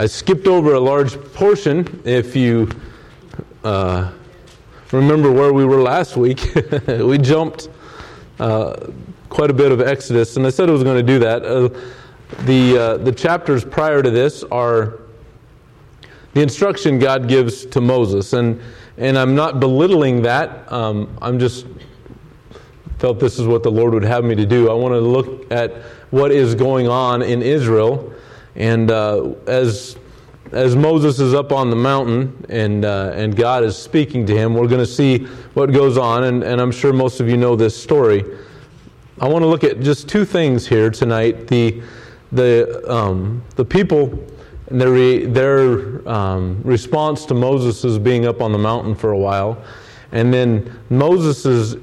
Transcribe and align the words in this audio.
I 0.00 0.06
skipped 0.06 0.46
over 0.46 0.72
a 0.72 0.80
large 0.80 1.22
portion. 1.34 2.00
If 2.06 2.34
you 2.34 2.70
uh, 3.62 4.10
remember 4.92 5.30
where 5.30 5.52
we 5.52 5.66
were 5.66 5.82
last 5.82 6.16
week, 6.16 6.54
we 6.86 7.18
jumped 7.18 7.68
uh, 8.38 8.86
quite 9.28 9.50
a 9.50 9.52
bit 9.52 9.70
of 9.70 9.82
Exodus, 9.82 10.38
and 10.38 10.46
I 10.46 10.48
said 10.48 10.70
I 10.70 10.72
was 10.72 10.84
going 10.84 10.96
to 10.96 11.02
do 11.02 11.18
that. 11.18 11.44
Uh, 11.44 11.68
the, 12.44 12.78
uh, 12.78 12.96
the 12.96 13.12
chapters 13.12 13.62
prior 13.62 14.02
to 14.02 14.10
this 14.10 14.42
are 14.44 15.00
the 16.32 16.40
instruction 16.40 16.98
God 16.98 17.28
gives 17.28 17.66
to 17.66 17.82
Moses, 17.82 18.32
and, 18.32 18.58
and 18.96 19.18
I'm 19.18 19.34
not 19.34 19.60
belittling 19.60 20.22
that. 20.22 20.72
Um, 20.72 21.14
I'm 21.20 21.38
just 21.38 21.66
felt 23.00 23.20
this 23.20 23.38
is 23.38 23.46
what 23.46 23.62
the 23.62 23.70
Lord 23.70 23.92
would 23.92 24.04
have 24.04 24.24
me 24.24 24.34
to 24.34 24.46
do. 24.46 24.70
I 24.70 24.72
want 24.72 24.94
to 24.94 25.00
look 25.00 25.52
at 25.52 25.74
what 26.08 26.32
is 26.32 26.54
going 26.54 26.88
on 26.88 27.20
in 27.20 27.42
Israel, 27.42 28.14
and 28.56 28.90
uh, 28.90 29.32
as 29.46 29.96
as 30.52 30.74
Moses 30.74 31.20
is 31.20 31.32
up 31.32 31.52
on 31.52 31.70
the 31.70 31.76
mountain 31.76 32.44
and 32.48 32.84
uh, 32.84 33.12
and 33.14 33.36
God 33.36 33.62
is 33.62 33.76
speaking 33.76 34.26
to 34.26 34.36
him, 34.36 34.54
we're 34.54 34.68
going 34.68 34.80
to 34.80 34.86
see 34.86 35.24
what 35.54 35.72
goes 35.72 35.96
on, 35.96 36.24
and, 36.24 36.42
and 36.42 36.60
I'm 36.60 36.72
sure 36.72 36.92
most 36.92 37.20
of 37.20 37.28
you 37.28 37.36
know 37.36 37.56
this 37.56 37.80
story. 37.80 38.24
I 39.20 39.28
want 39.28 39.42
to 39.42 39.46
look 39.46 39.64
at 39.64 39.80
just 39.80 40.08
two 40.08 40.24
things 40.24 40.66
here 40.66 40.90
tonight: 40.90 41.46
the 41.46 41.82
the 42.32 42.82
um, 42.92 43.42
the 43.56 43.64
people 43.64 44.26
and 44.68 44.80
their 44.80 44.90
re, 44.90 45.26
their 45.26 46.08
um, 46.08 46.60
response 46.64 47.26
to 47.26 47.34
Moses' 47.34 47.98
being 47.98 48.26
up 48.26 48.40
on 48.40 48.52
the 48.52 48.58
mountain 48.58 48.94
for 48.94 49.10
a 49.10 49.18
while, 49.18 49.62
and 50.12 50.32
then 50.32 50.78
Moses' 50.90 51.76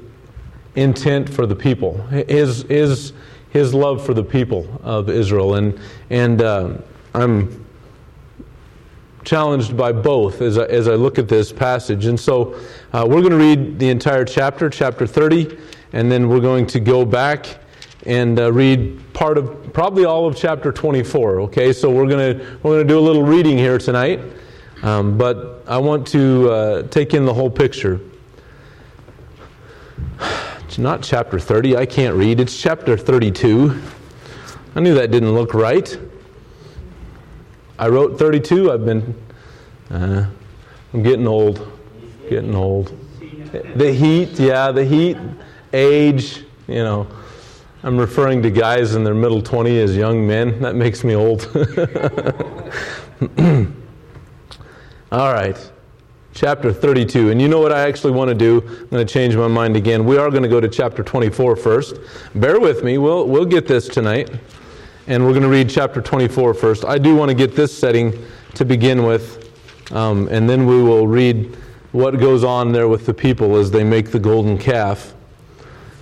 intent 0.74 1.28
for 1.28 1.46
the 1.46 1.56
people, 1.56 2.02
his 2.08 2.62
his 2.62 3.12
his 3.50 3.74
love 3.74 4.04
for 4.04 4.14
the 4.14 4.24
people 4.24 4.80
of 4.82 5.08
Israel, 5.08 5.54
and 5.54 5.78
and 6.10 6.42
uh, 6.42 6.78
I'm 7.14 7.64
challenged 9.24 9.76
by 9.76 9.92
both 9.92 10.40
as 10.40 10.56
I, 10.56 10.64
as 10.66 10.88
I 10.88 10.94
look 10.94 11.18
at 11.18 11.28
this 11.28 11.52
passage. 11.52 12.06
And 12.06 12.18
so 12.18 12.58
uh, 12.94 13.06
we're 13.06 13.20
going 13.20 13.30
to 13.30 13.36
read 13.36 13.78
the 13.78 13.90
entire 13.90 14.24
chapter, 14.24 14.70
chapter 14.70 15.06
30, 15.06 15.58
and 15.92 16.10
then 16.10 16.30
we're 16.30 16.40
going 16.40 16.66
to 16.68 16.80
go 16.80 17.04
back 17.04 17.58
and 18.06 18.40
uh, 18.40 18.50
read 18.50 18.98
part 19.12 19.36
of 19.36 19.72
probably 19.74 20.06
all 20.06 20.26
of 20.26 20.36
chapter 20.36 20.72
24. 20.72 21.40
Okay, 21.42 21.72
so 21.72 21.90
we're 21.90 22.08
going 22.08 22.38
to 22.38 22.44
we're 22.62 22.76
going 22.76 22.86
to 22.86 22.94
do 22.94 22.98
a 22.98 23.00
little 23.00 23.22
reading 23.22 23.58
here 23.58 23.76
tonight, 23.76 24.20
um, 24.82 25.18
but 25.18 25.64
I 25.66 25.76
want 25.76 26.06
to 26.08 26.50
uh, 26.50 26.82
take 26.84 27.12
in 27.12 27.24
the 27.24 27.34
whole 27.34 27.50
picture. 27.50 28.00
Not 30.78 31.02
chapter 31.02 31.40
30. 31.40 31.76
I 31.76 31.86
can't 31.86 32.14
read. 32.14 32.38
It's 32.38 32.56
chapter 32.56 32.96
32. 32.96 33.82
I 34.76 34.80
knew 34.80 34.94
that 34.94 35.10
didn't 35.10 35.34
look 35.34 35.52
right. 35.52 35.98
I 37.80 37.88
wrote 37.88 38.16
32. 38.16 38.70
I've 38.70 38.84
been, 38.84 39.20
uh, 39.90 40.26
I'm 40.94 41.02
getting 41.02 41.26
old. 41.26 41.68
Getting 42.30 42.54
old. 42.54 42.96
The 43.74 43.92
heat, 43.92 44.38
yeah, 44.38 44.70
the 44.70 44.84
heat, 44.84 45.16
age, 45.72 46.44
you 46.68 46.84
know. 46.84 47.08
I'm 47.82 47.98
referring 47.98 48.40
to 48.44 48.50
guys 48.50 48.94
in 48.94 49.02
their 49.02 49.14
middle 49.14 49.42
20 49.42 49.80
as 49.80 49.96
young 49.96 50.24
men. 50.24 50.60
That 50.60 50.76
makes 50.76 51.02
me 51.02 51.16
old. 51.16 51.44
All 55.10 55.32
right. 55.32 55.72
Chapter 56.38 56.72
32. 56.72 57.30
And 57.30 57.42
you 57.42 57.48
know 57.48 57.58
what 57.58 57.72
I 57.72 57.80
actually 57.88 58.12
want 58.12 58.28
to 58.28 58.34
do? 58.34 58.60
I'm 58.64 58.86
going 58.90 59.04
to 59.04 59.12
change 59.12 59.34
my 59.34 59.48
mind 59.48 59.74
again. 59.74 60.04
We 60.04 60.18
are 60.18 60.30
going 60.30 60.44
to 60.44 60.48
go 60.48 60.60
to 60.60 60.68
chapter 60.68 61.02
24 61.02 61.56
first. 61.56 61.96
Bear 62.36 62.60
with 62.60 62.84
me. 62.84 62.96
We'll, 62.96 63.26
we'll 63.26 63.44
get 63.44 63.66
this 63.66 63.88
tonight. 63.88 64.30
And 65.08 65.24
we're 65.24 65.32
going 65.32 65.42
to 65.42 65.48
read 65.48 65.68
chapter 65.68 66.00
24 66.00 66.54
first. 66.54 66.84
I 66.84 66.96
do 66.96 67.16
want 67.16 67.28
to 67.30 67.34
get 67.34 67.56
this 67.56 67.76
setting 67.76 68.24
to 68.54 68.64
begin 68.64 69.02
with. 69.02 69.50
Um, 69.90 70.28
and 70.30 70.48
then 70.48 70.64
we 70.64 70.80
will 70.80 71.08
read 71.08 71.56
what 71.90 72.20
goes 72.20 72.44
on 72.44 72.70
there 72.70 72.86
with 72.86 73.04
the 73.04 73.14
people 73.14 73.56
as 73.56 73.72
they 73.72 73.82
make 73.82 74.12
the 74.12 74.20
golden 74.20 74.58
calf 74.58 75.14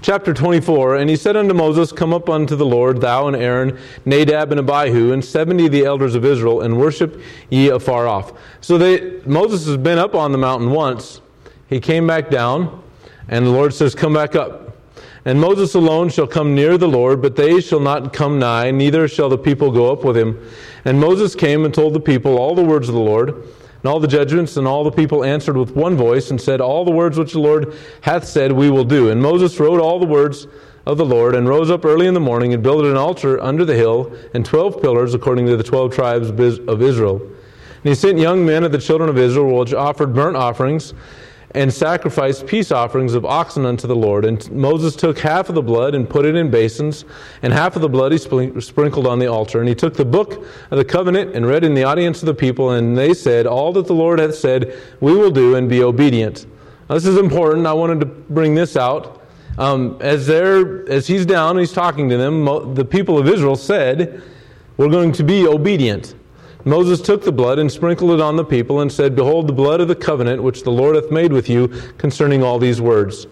chapter 0.06 0.33
24 0.33 0.94
And 0.94 1.11
he 1.11 1.17
said 1.17 1.37
unto 1.37 1.53
Moses, 1.53 1.91
Come 1.91 2.15
up 2.15 2.31
unto 2.31 2.55
the 2.55 2.65
Lord, 2.65 3.00
thou 3.00 3.27
and 3.27 3.34
Aaron, 3.34 3.77
Nadab 4.05 4.53
and 4.53 4.61
Abihu, 4.61 5.12
and 5.12 5.25
seventy 5.25 5.67
of 5.67 5.72
the 5.72 5.84
elders 5.84 6.15
of 6.15 6.25
Israel, 6.25 6.61
and 6.61 6.78
worship 6.78 7.21
ye 7.50 7.71
afar 7.71 8.06
off. 8.06 8.33
So 8.61 8.78
they, 8.78 9.21
Moses 9.27 9.66
has 9.66 9.77
been 9.77 9.99
up 9.99 10.15
on 10.15 10.31
the 10.31 10.39
mountain 10.39 10.71
once. 10.71 11.21
He 11.69 11.81
came 11.81 12.06
back 12.06 12.31
down, 12.31 12.84
and 13.27 13.45
the 13.45 13.50
Lord 13.50 13.75
says, 13.75 13.97
Come 13.97 14.15
back 14.15 14.37
up. 14.37 14.77
And 15.25 15.41
Moses 15.41 15.75
alone 15.75 16.09
shall 16.11 16.28
come 16.28 16.55
near 16.55 16.78
the 16.78 16.87
Lord, 16.87 17.21
but 17.21 17.34
they 17.34 17.61
shall 17.61 17.81
not 17.81 18.12
come 18.12 18.39
nigh, 18.39 18.71
neither 18.71 19.09
shall 19.09 19.28
the 19.28 19.37
people 19.37 19.72
go 19.72 19.91
up 19.91 20.05
with 20.05 20.16
him. 20.16 20.41
And 20.84 21.00
Moses 21.00 21.34
came 21.34 21.65
and 21.65 21.75
told 21.75 21.95
the 21.95 22.00
people 22.00 22.39
all 22.39 22.55
the 22.55 22.62
words 22.62 22.89
of 22.89 22.95
the 22.95 23.00
Lord. 23.00 23.45
And 23.82 23.87
all 23.87 24.00
the 24.00 24.09
judgments 24.09 24.56
and 24.56 24.66
all 24.66 24.84
the 24.84 24.91
people 24.91 25.25
answered 25.25 25.56
with 25.56 25.76
one 25.76 25.97
voice 25.97 26.31
and 26.31 26.41
said, 26.41 26.60
All 26.60 26.84
the 26.84 26.91
words 26.91 27.19
which 27.19 27.32
the 27.32 27.41
Lord 27.41 27.75
hath 28.00 28.26
said 28.26 28.53
we 28.53 28.70
will 28.70 28.84
do. 28.84 29.10
And 29.10 29.20
Moses 29.20 29.59
wrote 29.60 29.81
all 29.81 29.98
the 29.98 30.06
words 30.06 30.47
of 30.87 30.98
the 30.98 31.04
Lord 31.04 31.34
and 31.34 31.48
rose 31.48 31.70
up 31.70 31.84
early 31.84 32.06
in 32.06 32.15
the 32.15 32.20
morning 32.20 32.54
and 32.54 32.62
built 32.62 32.84
an 32.84 32.97
altar 32.97 33.41
under 33.42 33.65
the 33.65 33.75
hill 33.75 34.12
and 34.34 34.44
twelve 34.44 34.81
pillars 34.81 35.15
according 35.15 35.47
to 35.47 35.56
the 35.56 35.65
twelve 35.65 35.94
tribes 35.94 36.28
of 36.31 36.82
Israel. 36.82 37.20
And 37.20 37.84
he 37.84 37.94
sent 37.94 38.19
young 38.19 38.47
men 38.47 38.65
of 38.65 38.72
the 38.72 38.78
children 38.78 39.10
of 39.10 39.19
Israel 39.19 39.59
which 39.59 39.75
offered 39.75 40.15
burnt 40.15 40.36
offerings 40.36 40.94
and 41.53 41.73
sacrificed 41.73 42.47
peace 42.47 42.73
offerings 42.73 43.15
of 43.15 43.25
oxen 43.25 43.65
unto 43.65 43.87
the 43.87 43.97
Lord. 43.97 44.25
And 44.25 44.51
Moses 44.51 44.97
took 44.97 45.19
half 45.19 45.49
of 45.49 45.55
the 45.55 45.62
blood 45.62 45.95
and 45.95 46.09
put 46.09 46.27
it 46.27 46.34
in 46.34 46.51
basins, 46.51 47.05
and 47.43 47.53
half 47.53 47.77
of 47.77 47.83
the 47.83 47.89
blood 47.89 48.12
he 48.12 48.19
sprinkled 48.19 49.07
on 49.07 49.19
the 49.19 49.27
altar. 49.27 49.61
And 49.61 49.69
he 49.69 49.75
took 49.75 49.95
the 49.95 50.05
book 50.05 50.45
of 50.71 50.79
the 50.79 50.84
covenant 50.84 51.34
and 51.34 51.47
read 51.47 51.65
in 51.65 51.75
the 51.75 51.84
audience 51.84 52.23
of 52.23 52.27
the 52.27 52.34
people, 52.34 52.73
and 52.73 52.97
they 52.97 53.15
said, 53.15 53.47
All 53.47 53.73
that 53.75 53.87
the 53.87 53.95
Lord 53.95 54.19
hath 54.19 54.34
said, 54.34 54.77
we 55.01 55.15
will 55.15 55.31
do 55.31 55.57
and 55.57 55.69
be 55.69 55.83
obedient. 55.83 56.47
Now, 56.89 56.95
this 56.95 57.07
is 57.07 57.19
important. 57.19 57.67
I 57.67 57.73
wanted 57.73 58.01
to 58.01 58.07
bring 58.07 58.55
this 58.55 58.77
out. 58.77 59.23
Um, 59.59 59.97
as, 60.01 60.28
as 60.28 61.07
he's 61.07 61.25
down 61.25 61.51
and 61.51 61.61
he's 61.61 61.73
talking 61.73 62.09
to 62.11 62.17
them, 62.17 62.75
the 62.75 62.84
people 62.84 63.19
of 63.19 63.27
Israel 63.28 63.57
said, 63.57 64.23
We're 64.77 64.91
going 64.91 65.13
to 65.13 65.25
be 65.25 65.47
obedient. 65.47 66.15
Moses 66.66 67.00
took 67.00 67.22
the 67.22 67.31
blood 67.31 67.60
and 67.60 67.71
sprinkled 67.71 68.10
it 68.10 68.21
on 68.21 68.34
the 68.34 68.44
people 68.44 68.81
and 68.81 68.91
said, 68.91 69.15
Behold, 69.15 69.47
the 69.47 69.53
blood 69.53 69.81
of 69.81 69.87
the 69.87 69.94
covenant 69.94 70.43
which 70.43 70.65
the 70.65 70.72
Lord 70.72 70.97
hath 70.97 71.12
made 71.12 71.32
with 71.32 71.49
you 71.49 71.69
concerning 71.97 72.43
all 72.43 72.59
these 72.59 72.81
words. 72.81 73.28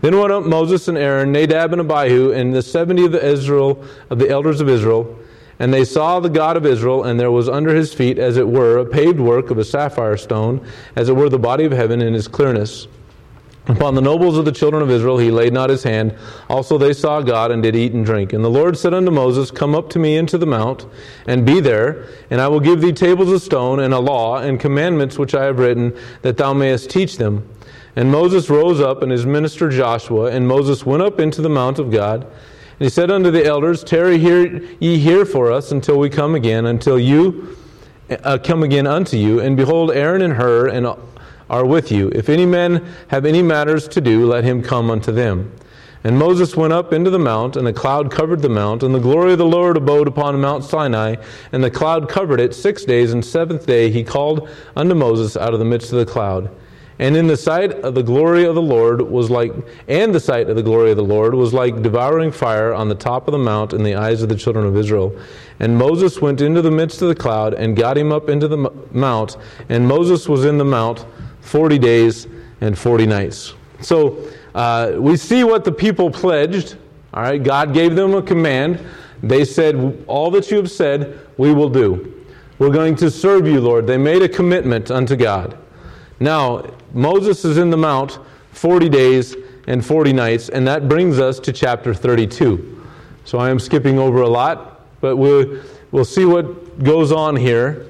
Then 0.00 0.18
went 0.18 0.32
up 0.32 0.42
Moses 0.42 0.88
and 0.88 0.98
Aaron, 0.98 1.30
Nadab 1.30 1.72
and 1.72 1.80
Abihu, 1.80 2.32
and 2.32 2.52
the 2.52 2.60
seventy 2.60 3.04
of 3.04 3.12
the 3.12 3.24
Israel 3.24 3.84
of 4.10 4.18
the 4.18 4.28
elders 4.28 4.60
of 4.60 4.68
Israel, 4.68 5.16
and 5.60 5.72
they 5.72 5.84
saw 5.84 6.18
the 6.18 6.28
God 6.28 6.56
of 6.56 6.66
Israel, 6.66 7.04
and 7.04 7.20
there 7.20 7.30
was 7.30 7.48
under 7.48 7.72
his 7.72 7.94
feet, 7.94 8.18
as 8.18 8.36
it 8.36 8.48
were, 8.48 8.78
a 8.78 8.84
paved 8.84 9.20
work 9.20 9.50
of 9.50 9.58
a 9.58 9.64
sapphire 9.64 10.16
stone, 10.16 10.66
as 10.96 11.08
it 11.08 11.14
were 11.14 11.28
the 11.28 11.38
body 11.38 11.64
of 11.64 11.70
heaven 11.70 12.02
in 12.02 12.12
his 12.12 12.26
clearness. 12.26 12.88
Upon 13.68 13.94
the 13.94 14.00
nobles 14.00 14.36
of 14.36 14.44
the 14.44 14.50
children 14.50 14.82
of 14.82 14.90
Israel 14.90 15.18
he 15.18 15.30
laid 15.30 15.52
not 15.52 15.70
his 15.70 15.84
hand. 15.84 16.16
Also 16.48 16.78
they 16.78 16.92
saw 16.92 17.20
God 17.20 17.52
and 17.52 17.62
did 17.62 17.76
eat 17.76 17.92
and 17.92 18.04
drink. 18.04 18.32
And 18.32 18.44
the 18.44 18.50
Lord 18.50 18.76
said 18.76 18.92
unto 18.92 19.12
Moses, 19.12 19.52
Come 19.52 19.74
up 19.76 19.88
to 19.90 20.00
me 20.00 20.16
into 20.16 20.36
the 20.36 20.46
mount, 20.46 20.86
and 21.28 21.46
be 21.46 21.60
there, 21.60 22.08
and 22.30 22.40
I 22.40 22.48
will 22.48 22.58
give 22.58 22.80
thee 22.80 22.92
tables 22.92 23.30
of 23.30 23.40
stone, 23.40 23.78
and 23.78 23.94
a 23.94 24.00
law, 24.00 24.38
and 24.38 24.58
commandments 24.58 25.16
which 25.16 25.34
I 25.36 25.44
have 25.44 25.60
written, 25.60 25.96
that 26.22 26.36
thou 26.36 26.52
mayest 26.52 26.90
teach 26.90 27.18
them. 27.18 27.48
And 27.94 28.10
Moses 28.10 28.50
rose 28.50 28.80
up, 28.80 29.00
and 29.02 29.12
his 29.12 29.26
minister 29.26 29.68
Joshua, 29.68 30.32
and 30.32 30.48
Moses 30.48 30.84
went 30.84 31.04
up 31.04 31.20
into 31.20 31.40
the 31.40 31.48
mount 31.48 31.78
of 31.78 31.92
God. 31.92 32.24
And 32.24 32.80
he 32.80 32.88
said 32.88 33.12
unto 33.12 33.30
the 33.30 33.44
elders, 33.44 33.84
Tarry 33.84 34.18
here, 34.18 34.60
ye 34.80 34.98
here 34.98 35.24
for 35.24 35.52
us 35.52 35.70
until 35.70 36.00
we 36.00 36.10
come 36.10 36.34
again, 36.34 36.66
until 36.66 36.98
you 36.98 37.56
uh, 38.24 38.38
come 38.42 38.64
again 38.64 38.88
unto 38.88 39.16
you. 39.16 39.38
And 39.38 39.56
behold, 39.56 39.92
Aaron 39.92 40.22
and 40.22 40.32
Hur, 40.32 40.66
and 40.66 40.86
are 41.52 41.66
with 41.66 41.92
you. 41.92 42.10
If 42.14 42.28
any 42.28 42.46
man 42.46 42.84
have 43.08 43.26
any 43.26 43.42
matters 43.42 43.86
to 43.88 44.00
do, 44.00 44.26
let 44.26 44.42
him 44.42 44.62
come 44.62 44.90
unto 44.90 45.12
them. 45.12 45.52
And 46.04 46.18
Moses 46.18 46.56
went 46.56 46.72
up 46.72 46.92
into 46.92 47.10
the 47.10 47.18
mount, 47.18 47.56
and 47.56 47.68
a 47.68 47.72
cloud 47.72 48.10
covered 48.10 48.42
the 48.42 48.48
mount, 48.48 48.82
and 48.82 48.92
the 48.92 48.98
glory 48.98 49.32
of 49.32 49.38
the 49.38 49.44
Lord 49.44 49.76
abode 49.76 50.08
upon 50.08 50.40
Mount 50.40 50.64
Sinai, 50.64 51.16
and 51.52 51.62
the 51.62 51.70
cloud 51.70 52.08
covered 52.08 52.40
it 52.40 52.54
six 52.54 52.84
days, 52.84 53.12
and 53.12 53.24
seventh 53.24 53.66
day 53.66 53.90
he 53.90 54.02
called 54.02 54.48
unto 54.74 54.94
Moses 54.94 55.36
out 55.36 55.52
of 55.52 55.60
the 55.60 55.64
midst 55.64 55.92
of 55.92 55.98
the 55.98 56.06
cloud. 56.06 56.50
And 56.98 57.16
in 57.16 57.26
the 57.26 57.36
sight 57.36 57.72
of 57.72 57.94
the 57.94 58.02
glory 58.02 58.44
of 58.44 58.54
the 58.54 58.62
Lord 58.62 59.00
was 59.00 59.30
like, 59.30 59.52
and 59.88 60.14
the 60.14 60.20
sight 60.20 60.48
of 60.48 60.56
the 60.56 60.62
glory 60.62 60.90
of 60.90 60.96
the 60.96 61.04
Lord 61.04 61.34
was 61.34 61.52
like 61.52 61.82
devouring 61.82 62.32
fire 62.32 62.72
on 62.72 62.88
the 62.88 62.94
top 62.94 63.28
of 63.28 63.32
the 63.32 63.38
mount 63.38 63.72
in 63.72 63.82
the 63.82 63.94
eyes 63.94 64.22
of 64.22 64.28
the 64.28 64.36
children 64.36 64.66
of 64.66 64.76
Israel. 64.76 65.16
And 65.58 65.76
Moses 65.76 66.20
went 66.20 66.40
into 66.40 66.62
the 66.62 66.70
midst 66.70 67.02
of 67.02 67.08
the 67.08 67.14
cloud 67.14 67.54
and 67.54 67.76
got 67.76 67.96
him 67.96 68.12
up 68.12 68.28
into 68.28 68.48
the 68.48 68.70
mount, 68.92 69.36
and 69.68 69.86
Moses 69.86 70.28
was 70.28 70.44
in 70.44 70.58
the 70.58 70.64
mount 70.64 71.04
40 71.42 71.78
days 71.78 72.26
and 72.60 72.78
40 72.78 73.06
nights. 73.06 73.54
So 73.80 74.28
uh, 74.54 74.92
we 74.96 75.16
see 75.16 75.44
what 75.44 75.64
the 75.64 75.72
people 75.72 76.10
pledged. 76.10 76.76
All 77.12 77.22
right, 77.22 77.42
God 77.42 77.74
gave 77.74 77.94
them 77.94 78.14
a 78.14 78.22
command. 78.22 78.80
They 79.22 79.44
said, 79.44 80.04
All 80.06 80.30
that 80.30 80.50
you 80.50 80.56
have 80.56 80.70
said, 80.70 81.20
we 81.36 81.52
will 81.52 81.68
do. 81.68 82.24
We're 82.58 82.70
going 82.70 82.96
to 82.96 83.10
serve 83.10 83.46
you, 83.46 83.60
Lord. 83.60 83.86
They 83.86 83.98
made 83.98 84.22
a 84.22 84.28
commitment 84.28 84.90
unto 84.90 85.16
God. 85.16 85.58
Now, 86.20 86.64
Moses 86.92 87.44
is 87.44 87.58
in 87.58 87.70
the 87.70 87.76
mount 87.76 88.18
40 88.52 88.88
days 88.88 89.36
and 89.66 89.84
40 89.84 90.12
nights, 90.12 90.48
and 90.48 90.66
that 90.66 90.88
brings 90.88 91.18
us 91.18 91.40
to 91.40 91.52
chapter 91.52 91.92
32. 91.94 92.84
So 93.24 93.38
I 93.38 93.50
am 93.50 93.58
skipping 93.58 93.98
over 93.98 94.22
a 94.22 94.28
lot, 94.28 94.86
but 95.00 95.16
we'll, 95.16 95.60
we'll 95.90 96.04
see 96.04 96.24
what 96.24 96.82
goes 96.82 97.12
on 97.12 97.36
here 97.36 97.86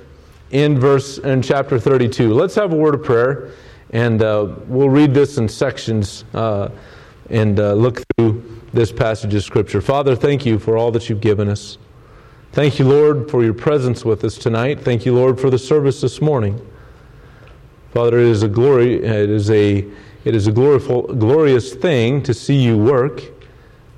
in 0.52 0.78
verse 0.78 1.18
in 1.18 1.42
chapter 1.42 1.78
32. 1.78 2.32
Let's 2.32 2.54
have 2.54 2.72
a 2.72 2.76
word 2.76 2.94
of 2.94 3.02
prayer, 3.02 3.50
and 3.90 4.22
uh, 4.22 4.54
we'll 4.66 4.90
read 4.90 5.12
this 5.14 5.38
in 5.38 5.48
sections 5.48 6.24
uh, 6.34 6.68
and 7.30 7.58
uh, 7.58 7.72
look 7.72 8.02
through 8.14 8.60
this 8.72 8.92
passage 8.92 9.34
of 9.34 9.42
Scripture. 9.42 9.80
Father, 9.80 10.14
thank 10.14 10.46
you 10.46 10.58
for 10.58 10.76
all 10.76 10.90
that 10.92 11.08
you've 11.08 11.20
given 11.20 11.48
us. 11.48 11.78
Thank 12.52 12.78
you, 12.78 12.86
Lord, 12.86 13.30
for 13.30 13.42
your 13.42 13.54
presence 13.54 14.04
with 14.04 14.24
us 14.24 14.36
tonight. 14.36 14.80
Thank 14.80 15.06
you, 15.06 15.14
Lord, 15.14 15.40
for 15.40 15.48
the 15.48 15.58
service 15.58 16.02
this 16.02 16.20
morning. 16.20 16.60
Father, 17.92 18.18
it 18.18 18.26
is 18.26 18.42
a 18.42 18.48
glory. 18.48 19.02
It 19.02 19.30
is 19.30 19.50
a 19.50 19.86
it 20.24 20.36
is 20.36 20.46
a 20.46 20.52
gloriful, 20.52 21.02
glorious 21.14 21.74
thing 21.74 22.22
to 22.22 22.32
see 22.32 22.54
you 22.54 22.78
work. 22.78 23.22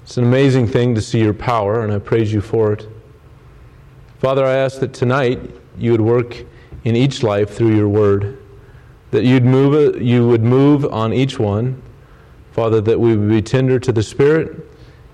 It's 0.04 0.16
an 0.16 0.24
amazing 0.24 0.68
thing 0.68 0.94
to 0.94 1.02
see 1.02 1.20
your 1.20 1.34
power, 1.34 1.82
and 1.82 1.92
I 1.92 1.98
praise 1.98 2.32
you 2.32 2.40
for 2.40 2.72
it. 2.72 2.88
Father, 4.20 4.44
I 4.44 4.54
ask 4.54 4.80
that 4.80 4.94
tonight 4.94 5.50
you 5.76 5.92
would 5.92 6.00
work 6.00 6.44
in 6.84 6.96
each 6.96 7.22
life 7.22 7.50
through 7.50 7.74
your 7.74 7.88
word, 7.88 8.38
that 9.10 9.24
you'd 9.24 9.44
move, 9.44 10.00
you 10.00 10.26
would 10.26 10.42
move 10.42 10.84
on 10.86 11.12
each 11.12 11.38
one. 11.38 11.80
Father, 12.52 12.80
that 12.80 12.98
we 12.98 13.16
would 13.16 13.28
be 13.28 13.42
tender 13.42 13.78
to 13.80 13.92
the 13.92 14.02
Spirit 14.02 14.64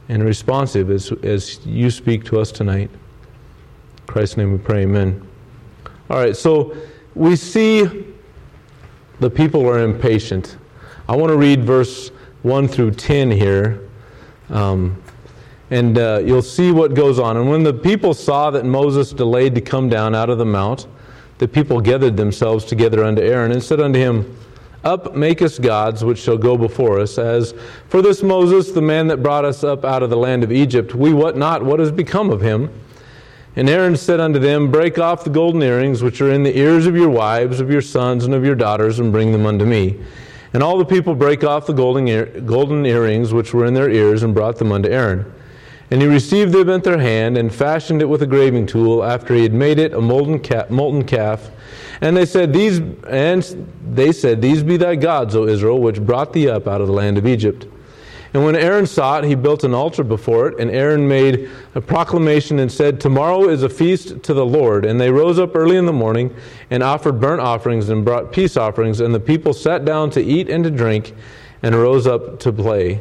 and 0.09 0.25
responsive 0.25 0.91
as, 0.91 1.12
as 1.23 1.65
you 1.65 1.91
speak 1.91 2.25
to 2.25 2.41
us 2.41 2.51
tonight. 2.53 2.91
In 2.91 4.07
Christ's 4.07 4.37
name 4.37 4.53
we 4.53 4.59
pray, 4.59 4.83
amen. 4.83 5.27
All 6.11 6.19
right, 6.19 6.37
so 6.37 6.77
we 7.15 7.37
see 7.37 8.06
the 9.21 9.31
people 9.31 9.67
are 9.69 9.79
impatient. 9.79 10.56
I 11.09 11.17
want 11.17 11.31
to 11.31 11.37
read 11.37 11.65
verse 11.65 12.09
1 12.43 12.69
through 12.69 12.93
10 12.93 13.31
here. 13.31 13.89
Um, 14.49 15.01
and 15.70 15.99
uh, 15.99 16.20
you'll 16.25 16.43
see 16.43 16.72
what 16.72 16.94
goes 16.94 17.19
on. 17.19 17.37
And 17.37 17.49
when 17.49 17.62
the 17.62 17.72
people 17.72 18.12
saw 18.12 18.50
that 18.50 18.64
Moses 18.64 19.12
delayed 19.12 19.55
to 19.55 19.61
come 19.61 19.88
down 19.88 20.14
out 20.14 20.28
of 20.28 20.38
the 20.38 20.44
mount, 20.44 20.87
the 21.38 21.49
people 21.49 21.81
gathered 21.81 22.17
themselves 22.17 22.64
together 22.64 23.05
unto 23.05 23.22
Aaron 23.22 23.52
and 23.52 23.62
said 23.62 23.81
unto 23.81 23.99
him, 23.99 24.37
Up, 24.84 25.14
make 25.14 25.40
us 25.40 25.58
gods 25.58 26.05
which 26.05 26.19
shall 26.19 26.37
go 26.37 26.58
before 26.58 26.99
us. 26.99 27.19
As 27.19 27.55
for 27.88 28.02
this 28.02 28.22
Moses, 28.22 28.72
the 28.72 28.82
man 28.82 29.06
that 29.06 29.22
brought 29.22 29.44
us 29.44 29.62
up 29.62 29.84
out 29.84 30.02
of 30.02 30.11
the 30.11 30.17
land 30.17 30.43
of 30.43 30.52
Egypt, 30.52 30.94
we 30.94 31.14
wot 31.14 31.37
not 31.37 31.64
what 31.64 31.78
has 31.78 31.93
become 31.93 32.31
of 32.31 32.40
him. 32.40 32.69
And 33.56 33.69
Aaron 33.69 33.96
said 33.96 34.20
unto 34.20 34.38
them, 34.38 34.70
Break 34.70 34.99
off 34.99 35.25
the 35.25 35.31
golden 35.31 35.62
earrings 35.62 36.02
which 36.02 36.20
are 36.20 36.31
in 36.31 36.43
the 36.43 36.56
ears 36.56 36.87
of 36.87 36.96
your 36.96 37.08
wives, 37.08 37.61
of 37.61 37.70
your 37.70 37.82
sons, 37.82 38.25
and 38.25 38.34
of 38.34 38.44
your 38.44 38.55
daughters, 38.55 38.99
and 38.99 39.12
bring 39.12 39.32
them 39.32 39.46
unto 39.46 39.64
me. 39.64 40.00
And 40.52 40.62
all 40.62 40.78
the 40.78 40.84
people 40.84 41.14
brake 41.14 41.44
off 41.44 41.67
the 41.67 41.72
golden, 41.72 42.08
ear, 42.08 42.26
golden 42.40 42.84
earrings 42.84 43.32
which 43.32 43.55
were 43.55 43.67
in 43.67 43.75
their 43.75 43.90
ears 43.90 44.25
and 44.25 44.34
brought 44.34 44.58
them 44.58 44.72
unto 44.72 44.88
Aaron. 44.88 45.32
And 45.91 46.01
he 46.01 46.07
received 46.07 46.53
them 46.53 46.71
at 46.71 46.85
their 46.85 46.99
hand 46.99 47.37
and 47.37 47.53
fashioned 47.53 48.01
it 48.01 48.09
with 48.09 48.23
a 48.23 48.27
graving 48.27 48.67
tool 48.67 49.03
after 49.03 49.35
he 49.35 49.43
had 49.43 49.53
made 49.53 49.79
it 49.79 49.93
a 49.93 50.01
molten 50.01 50.39
calf. 50.39 50.71
Molten 50.71 51.05
calf. 51.05 51.51
And 52.01 52.17
they 52.17 52.27
said, 52.27 52.53
These 52.53 52.81
and 53.09 53.43
they 53.93 54.13
said, 54.13 54.41
These 54.41 54.63
be 54.63 54.77
thy 54.77 54.95
gods, 54.95 55.35
O 55.35 55.47
Israel, 55.47 55.81
which 55.81 56.01
brought 56.01 56.33
thee 56.33 56.49
up 56.49 56.69
out 56.69 56.81
of 56.81 56.87
the 56.87 56.93
land 56.93 57.19
of 57.19 57.27
Egypt. 57.27 57.67
And 58.33 58.45
when 58.45 58.55
Aaron 58.55 58.87
saw 58.87 59.19
it, 59.19 59.25
he 59.25 59.35
built 59.35 59.65
an 59.65 59.75
altar 59.75 60.05
before 60.05 60.49
it, 60.49 60.61
and 60.61 60.71
Aaron 60.71 61.09
made 61.09 61.51
a 61.75 61.81
proclamation 61.81 62.61
and 62.61 62.71
said, 62.71 63.01
Tomorrow 63.01 63.49
is 63.49 63.65
a 63.65 63.69
feast 63.69 64.23
to 64.23 64.33
the 64.33 64.47
Lord. 64.47 64.85
And 64.85 65.01
they 65.01 65.11
rose 65.11 65.41
up 65.41 65.57
early 65.57 65.77
in 65.77 65.87
the 65.87 65.93
morning 65.93 66.35
and 66.71 66.85
offered 66.85 67.21
burnt 67.21 67.41
offerings 67.41 67.89
and 67.89 68.05
brought 68.05 68.31
peace 68.31 68.57
offerings, 68.57 69.01
and 69.01 69.13
the 69.13 69.21
people 69.21 69.53
sat 69.53 69.85
down 69.85 70.11
to 70.11 70.23
eat 70.23 70.49
and 70.49 70.63
to 70.63 70.71
drink, 70.71 71.13
and 71.63 71.75
rose 71.75 72.07
up 72.07 72.39
to 72.41 72.53
play. 72.53 73.01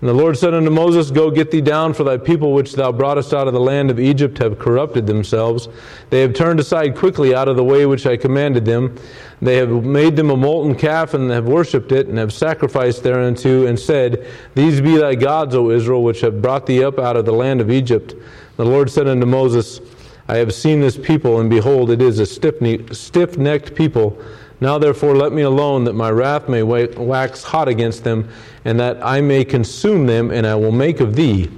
And 0.00 0.08
the 0.08 0.14
Lord 0.14 0.38
said 0.38 0.54
unto 0.54 0.70
Moses, 0.70 1.10
Go 1.10 1.30
get 1.30 1.50
thee 1.50 1.60
down, 1.60 1.92
for 1.92 2.04
thy 2.04 2.16
people 2.16 2.54
which 2.54 2.72
thou 2.72 2.90
broughtest 2.90 3.34
out 3.34 3.46
of 3.46 3.52
the 3.52 3.60
land 3.60 3.90
of 3.90 4.00
Egypt 4.00 4.38
have 4.38 4.58
corrupted 4.58 5.06
themselves. 5.06 5.68
They 6.08 6.22
have 6.22 6.32
turned 6.32 6.58
aside 6.58 6.96
quickly 6.96 7.34
out 7.34 7.48
of 7.48 7.56
the 7.56 7.64
way 7.64 7.84
which 7.84 8.06
I 8.06 8.16
commanded 8.16 8.64
them. 8.64 8.96
They 9.42 9.56
have 9.56 9.68
made 9.68 10.16
them 10.16 10.30
a 10.30 10.36
molten 10.36 10.74
calf, 10.74 11.12
and 11.12 11.30
have 11.30 11.44
worshipped 11.44 11.92
it, 11.92 12.06
and 12.06 12.16
have 12.16 12.32
sacrificed 12.32 13.02
thereunto, 13.02 13.66
and 13.66 13.78
said, 13.78 14.26
These 14.54 14.80
be 14.80 14.96
thy 14.96 15.16
gods, 15.16 15.54
O 15.54 15.70
Israel, 15.70 16.02
which 16.02 16.22
have 16.22 16.40
brought 16.40 16.64
thee 16.64 16.82
up 16.82 16.98
out 16.98 17.16
of 17.16 17.26
the 17.26 17.32
land 17.32 17.60
of 17.60 17.70
Egypt. 17.70 18.14
The 18.56 18.64
Lord 18.64 18.90
said 18.90 19.06
unto 19.06 19.26
Moses, 19.26 19.80
I 20.28 20.36
have 20.36 20.54
seen 20.54 20.80
this 20.80 20.96
people, 20.96 21.40
and 21.40 21.50
behold, 21.50 21.90
it 21.90 22.00
is 22.00 22.20
a 22.20 22.26
stiff 22.26 23.36
necked 23.36 23.74
people. 23.74 24.18
Now 24.60 24.76
therefore 24.78 25.16
let 25.16 25.32
me 25.32 25.42
alone, 25.42 25.84
that 25.84 25.94
my 25.94 26.10
wrath 26.10 26.48
may 26.48 26.62
wax 26.62 27.42
hot 27.42 27.68
against 27.68 28.04
them, 28.04 28.28
and 28.64 28.78
that 28.78 29.04
I 29.04 29.20
may 29.20 29.44
consume 29.44 30.06
them, 30.06 30.30
and 30.30 30.46
I 30.46 30.54
will 30.54 30.72
make 30.72 31.00
of 31.00 31.16
thee 31.16 31.50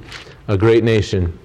a 0.49 0.57
great 0.57 0.85
nation. 0.85 1.37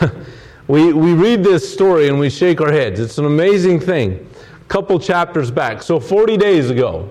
we, 0.68 0.92
we 0.92 1.12
read 1.12 1.42
this 1.42 1.70
story 1.70 2.08
and 2.08 2.18
we 2.18 2.30
shake 2.30 2.60
our 2.60 2.72
heads. 2.72 3.00
It's 3.00 3.18
an 3.18 3.24
amazing 3.24 3.80
thing. 3.80 4.28
A 4.60 4.64
couple 4.68 4.98
chapters 4.98 5.50
back, 5.50 5.82
so 5.82 6.00
40 6.00 6.36
days 6.36 6.70
ago, 6.70 7.10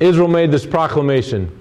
Israel 0.00 0.28
made 0.28 0.50
this 0.50 0.66
proclamation. 0.66 1.58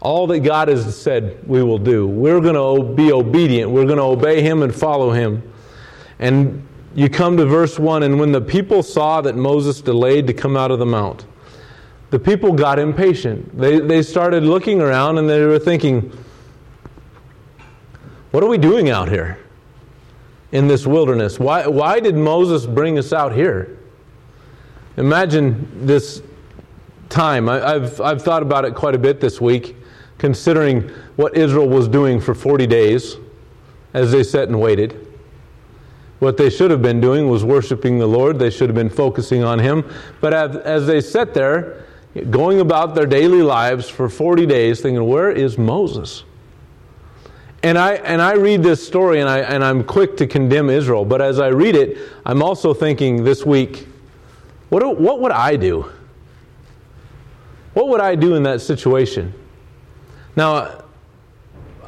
All 0.00 0.26
that 0.28 0.40
God 0.40 0.68
has 0.68 0.96
said 0.96 1.40
we 1.48 1.62
will 1.62 1.78
do. 1.78 2.06
We're 2.06 2.40
going 2.40 2.54
to 2.54 2.94
be 2.94 3.10
obedient. 3.10 3.70
We're 3.70 3.86
going 3.86 3.96
to 3.96 4.04
obey 4.04 4.40
Him 4.40 4.62
and 4.62 4.72
follow 4.74 5.10
Him. 5.10 5.42
And 6.18 6.66
you 6.96 7.10
come 7.10 7.36
to 7.36 7.44
verse 7.44 7.78
1 7.78 8.02
and 8.04 8.18
when 8.18 8.32
the 8.32 8.40
people 8.40 8.82
saw 8.82 9.20
that 9.20 9.36
Moses 9.36 9.82
delayed 9.82 10.26
to 10.28 10.32
come 10.32 10.56
out 10.56 10.70
of 10.70 10.78
the 10.78 10.86
mount, 10.86 11.26
the 12.08 12.18
people 12.18 12.52
got 12.52 12.78
impatient. 12.78 13.56
They, 13.56 13.80
they 13.80 14.02
started 14.02 14.44
looking 14.44 14.80
around 14.80 15.18
and 15.18 15.28
they 15.28 15.44
were 15.44 15.58
thinking, 15.58 16.10
What 18.30 18.42
are 18.42 18.48
we 18.48 18.56
doing 18.56 18.88
out 18.88 19.10
here 19.10 19.38
in 20.52 20.68
this 20.68 20.86
wilderness? 20.86 21.38
Why, 21.38 21.66
why 21.66 22.00
did 22.00 22.16
Moses 22.16 22.64
bring 22.64 22.98
us 22.98 23.12
out 23.12 23.34
here? 23.34 23.78
Imagine 24.96 25.86
this 25.86 26.22
time. 27.10 27.50
I, 27.50 27.74
have 27.74 28.00
I've 28.00 28.22
thought 28.22 28.40
about 28.40 28.64
it 28.64 28.74
quite 28.74 28.94
a 28.94 28.98
bit 28.98 29.20
this 29.20 29.38
week, 29.38 29.76
considering 30.16 30.88
what 31.16 31.36
Israel 31.36 31.68
was 31.68 31.88
doing 31.88 32.22
for 32.22 32.34
40 32.34 32.66
days 32.66 33.16
as 33.92 34.12
they 34.12 34.22
sat 34.22 34.48
and 34.48 34.58
waited. 34.58 35.05
What 36.18 36.36
they 36.36 36.48
should 36.48 36.70
have 36.70 36.82
been 36.82 37.00
doing 37.00 37.28
was 37.28 37.44
worshiping 37.44 37.98
the 37.98 38.06
Lord. 38.06 38.38
They 38.38 38.50
should 38.50 38.68
have 38.68 38.74
been 38.74 38.90
focusing 38.90 39.42
on 39.42 39.58
Him. 39.58 39.84
But 40.20 40.32
as, 40.32 40.86
they 40.86 41.00
sat 41.00 41.34
there, 41.34 41.84
going 42.30 42.60
about 42.60 42.94
their 42.94 43.06
daily 43.06 43.42
lives 43.42 43.88
for 43.88 44.08
40 44.08 44.46
days, 44.46 44.80
thinking, 44.80 45.06
Where 45.06 45.30
is 45.30 45.58
Moses? 45.58 46.24
And 47.62 47.76
I, 47.76 47.94
and 47.94 48.22
I 48.22 48.34
read 48.34 48.62
this 48.62 48.86
story 48.86 49.20
and, 49.20 49.28
I, 49.28 49.40
and 49.40 49.64
I'm 49.64 49.82
quick 49.82 50.16
to 50.18 50.26
condemn 50.26 50.70
Israel. 50.70 51.04
But 51.04 51.20
as 51.20 51.40
I 51.40 51.48
read 51.48 51.74
it, 51.74 51.98
I'm 52.24 52.42
also 52.42 52.72
thinking 52.72 53.24
this 53.24 53.44
week, 53.44 53.88
what, 54.68 55.00
what 55.00 55.20
would 55.20 55.32
I 55.32 55.56
do? 55.56 55.90
What 57.74 57.88
would 57.88 58.00
I 58.00 58.14
do 58.14 58.34
in 58.36 58.42
that 58.44 58.60
situation? 58.60 59.34
Now, 60.36 60.84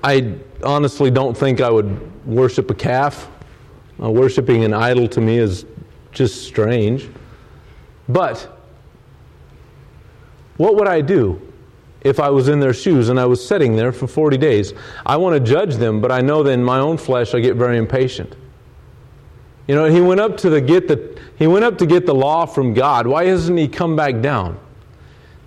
I 0.03 0.35
honestly 0.63 1.11
don't 1.11 1.37
think 1.37 1.61
I 1.61 1.71
would 1.71 2.27
worship 2.27 2.71
a 2.71 2.75
calf. 2.75 3.29
Uh, 4.03 4.11
worshiping 4.11 4.65
an 4.65 4.73
idol 4.73 5.09
to 5.09 5.21
me 5.21 5.39
is 5.39 5.65
just 6.13 6.45
strange. 6.45 7.09
But 8.09 8.49
what 10.57 10.77
would 10.77 10.89
I 10.89 11.01
do 11.01 11.41
if 12.03 12.21
I 12.21 12.31
was 12.31 12.49
in 12.49 12.61
their 12.61 12.73
shoes 12.73 13.09
and 13.09 13.19
I 13.19 13.27
was 13.27 13.45
sitting 13.45 13.77
there 13.77 13.93
for 13.93 14.07
40 14.07 14.37
days? 14.37 14.73
I 15.05 15.17
want 15.17 15.35
to 15.35 15.41
judge 15.41 15.77
them, 15.77 16.01
but 16.01 16.13
I 16.13 16.21
know 16.21 16.43
that 16.43 16.51
in 16.51 16.63
my 16.63 16.79
own 16.79 16.97
flesh 16.97 17.35
I 17.35 17.41
get 17.41 17.57
very 17.57 17.77
impatient. 17.77 18.35
You 19.67 19.75
know, 19.75 19.85
he 19.85 20.01
went 20.01 20.21
up 20.21 20.37
to 20.39 20.51
the 20.51 20.61
get 20.61 20.89
the 20.89 21.19
he 21.39 21.47
went 21.47 21.65
up 21.65 21.79
to 21.79 21.87
get 21.87 22.07
the 22.07 22.15
law 22.15 22.47
from 22.47 22.75
God. 22.75 23.07
Why 23.07 23.27
hasn't 23.27 23.59
he 23.59 23.69
come 23.69 23.95
back 23.95 24.21
down? 24.21 24.59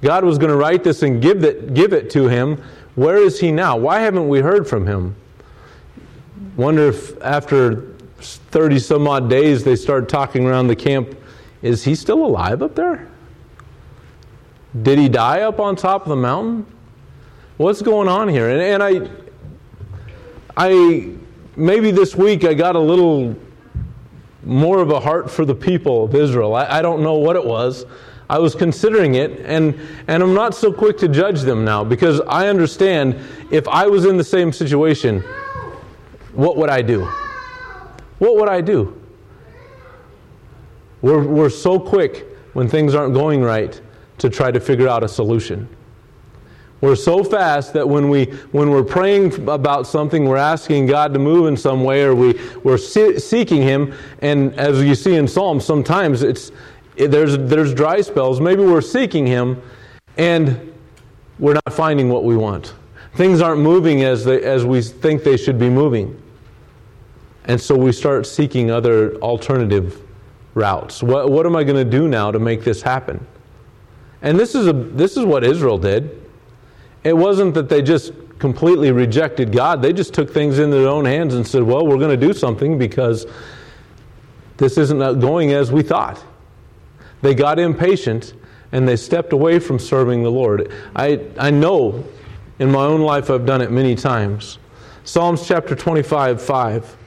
God 0.01 0.24
was 0.24 0.38
going 0.38 0.51
to 0.51 0.55
write 0.55 0.84
this 0.84 1.03
and 1.03 1.22
give 1.22 1.43
it 1.43 1.74
give 1.74 1.91
it 1.91 2.10
to 2.12 2.27
him. 2.27 2.62
Where 2.96 3.17
is 3.17 3.39
he 3.39 3.51
now? 3.51 3.77
Why 3.77 4.00
haven't 4.00 4.29
we 4.29 4.39
heard 4.39 4.67
from 4.67 4.86
him? 4.86 5.15
Wonder 6.55 6.89
if 6.89 7.20
after 7.24 7.91
30 8.22 8.80
some 8.80 9.08
odd 9.08 9.30
days, 9.30 9.63
they 9.63 9.75
start 9.75 10.10
talking 10.10 10.46
around 10.46 10.68
the 10.68 10.75
camp 10.75 11.16
is 11.62 11.84
he 11.84 11.96
still 11.96 12.25
alive 12.25 12.62
up 12.62 12.75
there? 12.75 13.08
Did 14.82 14.98
he 14.98 15.10
die 15.10 15.42
up 15.42 15.60
on 15.60 15.75
top 15.75 16.04
of 16.04 16.10
the 16.10 16.16
mountain? 16.16 16.66
What's 17.58 17.82
going 17.82 18.08
on 18.08 18.28
here? 18.28 18.50
And, 18.50 18.62
and 18.62 18.84
I, 18.84 19.10
I, 20.58 21.12
maybe 21.56 21.92
this 21.92 22.16
week 22.16 22.46
I 22.46 22.54
got 22.54 22.75
a 22.75 22.80
little 22.80 23.36
more 24.44 24.80
of 24.80 24.90
a 24.90 25.00
heart 25.00 25.30
for 25.30 25.46
the 25.46 25.54
people 25.54 26.06
of 26.06 26.16
Israel. 26.16 26.56
I, 26.56 26.80
I 26.80 26.82
don't 26.82 27.04
know 27.04 27.16
what 27.16 27.36
it 27.36 27.46
was. 27.46 27.86
I 28.28 28.40
was 28.40 28.56
considering 28.56 29.16
it, 29.16 29.42
and, 29.42 29.78
and 30.08 30.24
I'm 30.24 30.34
not 30.34 30.56
so 30.56 30.72
quick 30.72 30.98
to 31.00 31.10
judge 31.10 31.42
them 31.42 31.66
now 31.66 31.84
because 31.84 32.22
I 32.22 32.48
understand 32.48 33.20
if 33.51 33.68
I 33.68 33.86
was 33.88 34.06
in 34.06 34.16
the 34.16 34.24
same 34.24 34.54
situation, 34.54 35.20
what 36.34 36.56
would 36.56 36.70
I 36.70 36.82
do? 36.82 37.12
What 38.22 38.36
would 38.36 38.50
I 38.50 38.62
do? 38.62 39.01
We're, 41.01 41.24
we're 41.24 41.50
so 41.50 41.80
quick 41.80 42.28
when 42.54 42.68
things 42.68 42.94
aren't 42.94 43.16
going 43.16 43.42
right 43.42 43.82
to 44.20 44.30
try 44.30 44.51
to 44.51 44.60
figure 44.60 44.88
out 44.88 45.04
a 45.04 45.08
solution. 45.08 45.68
We're 46.82 46.98
so 46.98 47.24
fast 47.24 47.74
that 47.74 47.90
when, 47.90 48.10
we, 48.10 48.25
when 48.51 48.70
we're 48.70 48.84
praying 48.84 49.50
about 49.50 49.88
something, 49.88 50.25
we're 50.25 50.38
asking 50.38 50.86
God 50.86 51.16
to 51.16 51.20
move 51.20 51.48
in 51.48 51.58
some 51.58 51.84
way, 51.84 52.04
or 52.04 52.13
we, 52.13 52.40
we're 52.63 52.78
seeking 52.78 53.63
Him. 53.63 53.92
And 54.20 54.54
as 54.54 54.84
you 54.84 54.94
see 54.94 55.16
in 55.16 55.28
Psalms, 55.28 55.66
sometimes 55.66 56.22
it's, 56.22 56.51
there's, 56.98 57.40
there's 57.40 57.74
dry 57.74 58.01
spells. 58.01 58.40
Maybe 58.40 58.62
we're 58.62 58.82
seeking 58.82 59.25
Him 59.25 59.60
and 60.18 60.72
we're 61.40 61.56
not 61.56 61.74
finding 61.74 62.10
what 62.10 62.24
we 62.24 62.38
want. 62.38 62.75
Things 63.16 63.42
aren't 63.42 63.62
moving 63.62 64.04
as, 64.04 64.24
they, 64.24 64.44
as 64.44 64.63
we 64.63 64.84
think 64.84 65.24
they 65.24 65.38
should 65.38 65.58
be 65.58 65.72
moving. 65.72 66.22
And 67.46 67.60
so 67.60 67.76
we 67.76 67.92
start 67.92 68.26
seeking 68.28 68.70
other 68.70 69.16
alternative 69.16 70.02
routes. 70.54 71.02
What, 71.02 71.32
what 71.32 71.46
am 71.46 71.56
I 71.56 71.64
going 71.64 71.78
to 71.84 71.90
do 71.90 72.08
now 72.08 72.32
to 72.32 72.40
make 72.40 72.64
this 72.64 72.82
happen? 72.82 73.26
And 74.22 74.40
this 74.40 74.54
is, 74.54 74.68
a, 74.68 74.74
this 74.74 75.18
is 75.18 75.26
what 75.26 75.44
Israel 75.44 75.78
did. 75.78 76.22
It 77.04 77.18
wasn't 77.18 77.56
that 77.56 77.70
they 77.70 77.82
just 77.82 78.14
completely 78.38 78.92
rejected 78.92 79.52
God, 79.52 79.82
they 79.84 79.94
just 79.94 80.16
took 80.16 80.32
things 80.32 80.58
into 80.58 80.78
their 80.78 80.88
own 80.88 81.06
hands 81.06 81.36
and 81.36 81.46
said, 81.46 81.62
well, 81.62 81.86
we're 81.86 82.00
going 82.00 82.20
to 82.20 82.28
do 82.28 82.34
something 82.34 82.78
because 82.78 83.28
this 84.58 84.80
isn't 84.80 85.20
going 85.20 85.54
as 85.54 85.72
we 85.72 85.84
thought. 85.84 86.24
They 87.22 87.36
got 87.36 87.60
impatient 87.60 88.34
and 88.72 88.88
they 88.88 88.96
stepped 88.96 89.32
away 89.32 89.60
from 89.60 89.78
serving 89.78 90.24
the 90.24 90.32
Lord. 90.32 90.72
I, 90.96 91.22
I 91.38 91.52
know 91.52 92.04
in 92.58 92.72
my 92.72 92.84
own 92.84 93.02
life 93.02 93.30
I've 93.30 93.46
done 93.46 93.62
it 93.62 93.72
many 93.72 93.96
times. 93.96 94.58
Psalms 95.04 95.48
chapter 95.48 95.76
25, 95.76 96.42
5. 96.42 96.98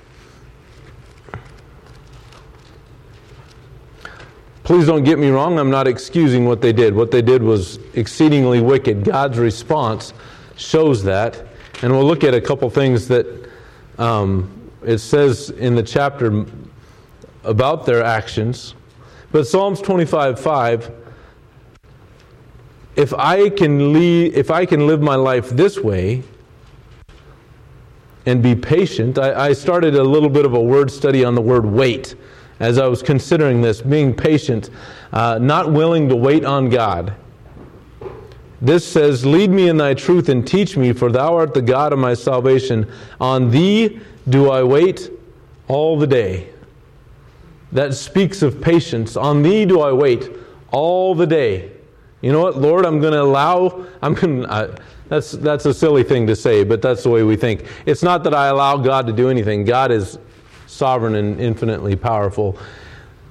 Please 4.65 4.87
don't 4.87 5.05
get 5.05 5.19
me 5.19 5.29
wrong, 5.29 5.59
I'm 5.59 5.71
not 5.71 5.87
excusing 5.87 6.47
what 6.47 6.63
they 6.63 6.73
did. 6.73 6.95
What 6.95 7.11
they 7.11 7.21
did 7.21 7.43
was 7.43 7.79
exceedingly 7.93 8.63
wicked. 8.63 9.05
God's 9.05 9.39
response 9.39 10.15
shows 10.57 11.05
that. 11.05 11.47
And 11.83 11.93
we'll 11.93 12.07
look 12.07 12.25
at 12.25 12.33
a 12.33 12.41
couple 12.41 12.71
things 12.71 13.07
that 13.09 13.27
um, 13.99 14.51
it 14.83 14.99
says 14.99 15.51
in 15.51 15.75
the 15.75 15.83
chapter 15.83 16.47
about 17.43 17.85
their 17.85 18.03
actions. 18.03 18.75
But 19.33 19.47
Psalms 19.47 19.83
25 19.83 20.41
5 20.41 20.93
if 22.97 23.13
I 23.13 23.51
can 23.51 23.93
lead, 23.93 24.35
if 24.35 24.51
I 24.51 24.67
can 24.67 24.87
live 24.87 25.03
my 25.03 25.17
life 25.17 25.51
this 25.51 25.79
way 25.79 26.23
and 28.25 28.43
be 28.43 28.55
patient, 28.55 29.19
I, 29.19 29.49
I 29.49 29.53
started 29.53 29.97
a 29.97 30.05
little 30.05 30.29
bit 30.29 30.47
of 30.47 30.55
a 30.55 30.61
word 30.61 30.91
study 30.91 31.25
on 31.25 31.35
the 31.35 31.43
word 31.43 31.67
wait 31.67 32.15
as 32.61 32.79
I 32.79 32.87
was 32.87 33.03
considering 33.03 33.61
this, 33.61 33.81
being 33.81 34.15
patient, 34.15 34.71
uh, 35.13 35.39
not 35.41 35.73
willing 35.73 36.09
to 36.09 36.17
wait 36.17 36.45
on 36.45 36.69
God. 36.69 37.15
This 38.61 38.87
says, 38.87 39.27
Lead 39.27 39.51
me 39.51 39.69
in 39.69 39.77
thy 39.77 39.95
truth 39.95 40.29
and 40.29 40.47
teach 40.47 40.77
me, 40.77 40.93
for 40.93 41.11
thou 41.11 41.37
art 41.37 41.55
the 41.55 41.63
God 41.63 41.93
of 41.93 41.99
my 41.99 42.15
salvation. 42.15 42.91
On 43.21 43.51
thee 43.51 44.01
do 44.29 44.51
I 44.51 44.63
wait 44.63 45.11
all 45.69 45.99
the 45.99 46.07
day. 46.07 46.49
That 47.73 47.95
speaks 47.95 48.43
of 48.43 48.61
patience. 48.61 49.17
On 49.17 49.43
thee 49.43 49.65
do 49.65 49.81
I 49.81 49.93
wait 49.93 50.31
all 50.71 51.15
the 51.15 51.27
day. 51.27 51.73
You 52.23 52.33
know 52.33 52.41
what, 52.41 52.57
Lord, 52.57 52.87
I'm 52.87 53.01
going 53.01 53.13
to 53.13 53.21
allow, 53.21 53.85
I'm 54.01 54.15
going 54.15 54.47
uh, 54.47 54.77
that's, 55.09 55.33
that's 55.33 55.67
a 55.67 55.75
silly 55.75 56.03
thing 56.03 56.27
to 56.27 56.35
say, 56.35 56.65
but 56.65 56.81
that's 56.81 57.03
the 57.03 57.11
way 57.11 57.23
we 57.23 57.37
think. 57.37 57.67
It's 57.85 58.03
not 58.03 58.25
that 58.25 58.33
I 58.33 58.47
allow 58.47 58.79
God 58.79 59.07
to 59.07 59.13
do 59.13 59.29
anything. 59.29 59.65
God 59.65 59.91
is 59.91 60.19
sovereign 60.75 61.15
and 61.15 61.41
infinitely 61.41 61.97
powerful. 61.97 62.59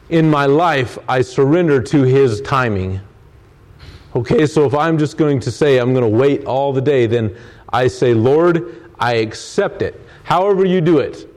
In 0.09 0.29
my 0.29 0.45
life, 0.45 0.97
I 1.07 1.21
surrender 1.21 1.81
to 1.81 2.03
His 2.03 2.41
timing. 2.41 3.01
Okay, 4.15 4.45
so 4.45 4.65
if 4.65 4.73
I'm 4.73 4.97
just 4.97 5.17
going 5.17 5.39
to 5.41 5.51
say 5.51 5.79
I'm 5.79 5.93
going 5.93 6.09
to 6.09 6.17
wait 6.17 6.45
all 6.45 6.71
the 6.71 6.81
day, 6.81 7.07
then 7.07 7.35
I 7.69 7.87
say, 7.87 8.13
Lord, 8.13 8.89
I 8.99 9.15
accept 9.15 9.81
it. 9.81 9.99
However, 10.23 10.65
you 10.65 10.81
do 10.81 10.99
it, 10.99 11.27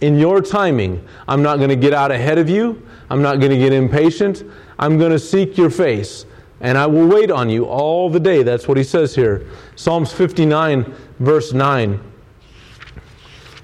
in 0.00 0.18
your 0.18 0.40
timing, 0.40 1.04
I'm 1.26 1.42
not 1.42 1.56
going 1.56 1.70
to 1.70 1.76
get 1.76 1.92
out 1.92 2.10
ahead 2.10 2.38
of 2.38 2.48
you. 2.48 2.82
I'm 3.10 3.22
not 3.22 3.40
going 3.40 3.50
to 3.50 3.58
get 3.58 3.72
impatient. 3.72 4.44
I'm 4.78 4.98
going 4.98 5.12
to 5.12 5.18
seek 5.18 5.56
your 5.56 5.70
face, 5.70 6.26
and 6.60 6.76
I 6.76 6.86
will 6.86 7.06
wait 7.06 7.30
on 7.30 7.48
you 7.48 7.64
all 7.64 8.10
the 8.10 8.20
day. 8.20 8.42
That's 8.42 8.68
what 8.68 8.76
he 8.76 8.84
says 8.84 9.14
here. 9.14 9.46
Psalms 9.76 10.12
59, 10.12 10.94
verse 11.18 11.52
9. 11.52 12.00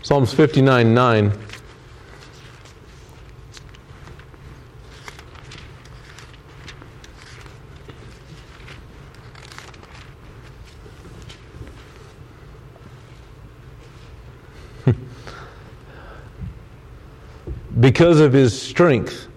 Psalms 0.03 0.33
59, 0.33 0.95
9. 0.95 1.33
Because 17.85 18.19
of 18.19 18.33
his 18.33 18.59
strength, 18.59 19.29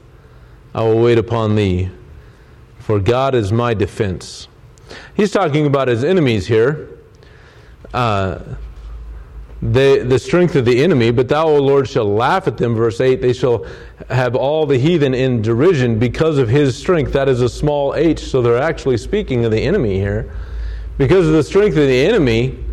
I 0.74 0.82
will 0.82 1.02
wait 1.02 1.18
upon 1.18 1.58
thee, 1.58 1.90
for 2.80 2.98
God 2.98 3.36
is 3.36 3.52
my 3.52 3.74
defense. 3.74 4.48
He's 5.18 5.32
talking 5.32 5.66
about 5.66 5.90
his 5.90 6.02
enemies 6.02 6.48
here. 6.48 6.98
Uh, 7.94 8.40
the, 9.62 10.06
the 10.08 10.18
strength 10.18 10.56
of 10.56 10.64
the 10.64 10.82
enemy, 10.82 11.12
but 11.12 11.28
thou, 11.28 11.46
O 11.46 11.58
Lord, 11.58 11.90
shall 11.90 12.10
laugh 12.10 12.48
at 12.48 12.56
them. 12.56 12.74
Verse 12.74 13.02
8, 13.02 13.22
they 13.22 13.34
shall 13.34 13.66
have 14.10 14.34
all 14.34 14.66
the 14.66 14.78
heathen 14.78 15.14
in 15.14 15.42
derision 15.42 16.00
because 16.00 16.38
of 16.38 16.48
his 16.48 16.74
strength. 16.78 17.12
That 17.12 17.28
is 17.28 17.42
a 17.42 17.50
small 17.50 17.96
h, 17.96 18.22
so 18.22 18.42
they're 18.42 18.64
actually 18.64 18.96
speaking 18.96 19.44
of 19.44 19.52
the 19.52 19.60
enemy 19.60 20.00
here. 20.00 20.34
Because 20.98 21.28
of 21.28 21.34
the 21.34 21.44
strength 21.44 21.76
of 21.76 21.86
the 21.86 22.06
enemy, 22.06 22.64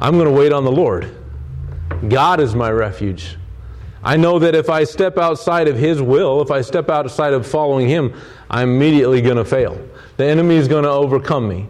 I'm 0.00 0.14
going 0.14 0.26
to 0.26 0.32
wait 0.32 0.52
on 0.52 0.64
the 0.64 0.72
Lord. 0.72 1.14
God 2.08 2.40
is 2.40 2.56
my 2.56 2.72
refuge. 2.72 3.37
I 4.02 4.16
know 4.16 4.38
that 4.38 4.54
if 4.54 4.70
I 4.70 4.84
step 4.84 5.18
outside 5.18 5.68
of 5.68 5.76
His 5.76 6.00
will, 6.00 6.40
if 6.40 6.50
I 6.50 6.60
step 6.60 6.88
outside 6.88 7.32
of 7.32 7.46
following 7.46 7.88
Him, 7.88 8.14
I'm 8.48 8.70
immediately 8.76 9.20
going 9.20 9.36
to 9.36 9.44
fail. 9.44 9.80
The 10.16 10.24
enemy 10.24 10.56
is 10.56 10.68
going 10.68 10.84
to 10.84 10.90
overcome 10.90 11.48
me. 11.48 11.68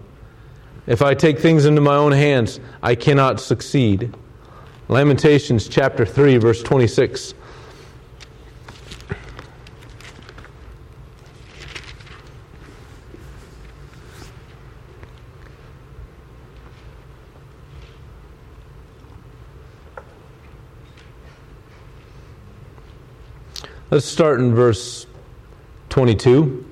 If 0.87 1.03
I 1.03 1.15
take 1.15 1.39
things 1.39 1.65
into 1.65 1.81
my 1.81 1.97
own 1.97 2.13
hands, 2.13 2.61
I 2.83 2.95
cannot 2.95 3.41
succeed. 3.41 4.15
Lamentations 4.89 5.69
chapter 5.69 6.07
3, 6.07 6.39
verse 6.39 6.63
26. 6.63 7.35
Let's 23.91 24.05
start 24.05 24.39
in 24.39 24.55
verse 24.55 25.07
22. 25.89 26.63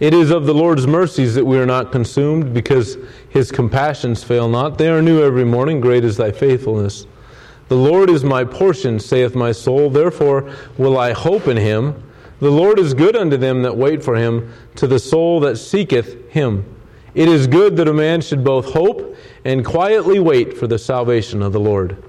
It 0.00 0.14
is 0.14 0.30
of 0.30 0.46
the 0.46 0.54
Lord's 0.54 0.86
mercies 0.86 1.34
that 1.34 1.44
we 1.44 1.58
are 1.58 1.66
not 1.66 1.92
consumed, 1.92 2.54
because 2.54 2.96
his 3.28 3.52
compassions 3.52 4.24
fail 4.24 4.48
not. 4.48 4.78
They 4.78 4.88
are 4.88 5.02
new 5.02 5.22
every 5.22 5.44
morning. 5.44 5.82
Great 5.82 6.06
is 6.06 6.16
thy 6.16 6.32
faithfulness. 6.32 7.06
The 7.68 7.76
Lord 7.76 8.08
is 8.08 8.24
my 8.24 8.42
portion, 8.42 8.98
saith 8.98 9.34
my 9.34 9.52
soul. 9.52 9.90
Therefore 9.90 10.50
will 10.78 10.96
I 10.96 11.12
hope 11.12 11.46
in 11.46 11.58
him. 11.58 12.02
The 12.40 12.50
Lord 12.50 12.78
is 12.78 12.94
good 12.94 13.14
unto 13.14 13.36
them 13.36 13.60
that 13.64 13.76
wait 13.76 14.02
for 14.02 14.16
him, 14.16 14.50
to 14.76 14.86
the 14.86 14.98
soul 14.98 15.40
that 15.40 15.58
seeketh 15.58 16.30
him. 16.30 16.64
It 17.12 17.28
is 17.28 17.46
good 17.46 17.76
that 17.76 17.86
a 17.86 17.92
man 17.92 18.22
should 18.22 18.42
both 18.42 18.72
hope 18.72 19.14
and 19.44 19.62
quietly 19.62 20.20
wait 20.20 20.56
for 20.56 20.66
the 20.66 20.78
salvation 20.78 21.42
of 21.42 21.52
the 21.52 21.60
Lord. 21.60 22.02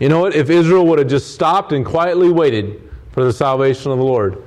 You 0.00 0.10
know 0.10 0.20
what? 0.20 0.36
If 0.36 0.50
Israel 0.50 0.86
would 0.88 0.98
have 0.98 1.08
just 1.08 1.32
stopped 1.32 1.72
and 1.72 1.86
quietly 1.86 2.30
waited, 2.30 2.82
for 3.18 3.24
the 3.24 3.32
salvation 3.32 3.90
of 3.90 3.98
the 3.98 4.04
Lord. 4.04 4.40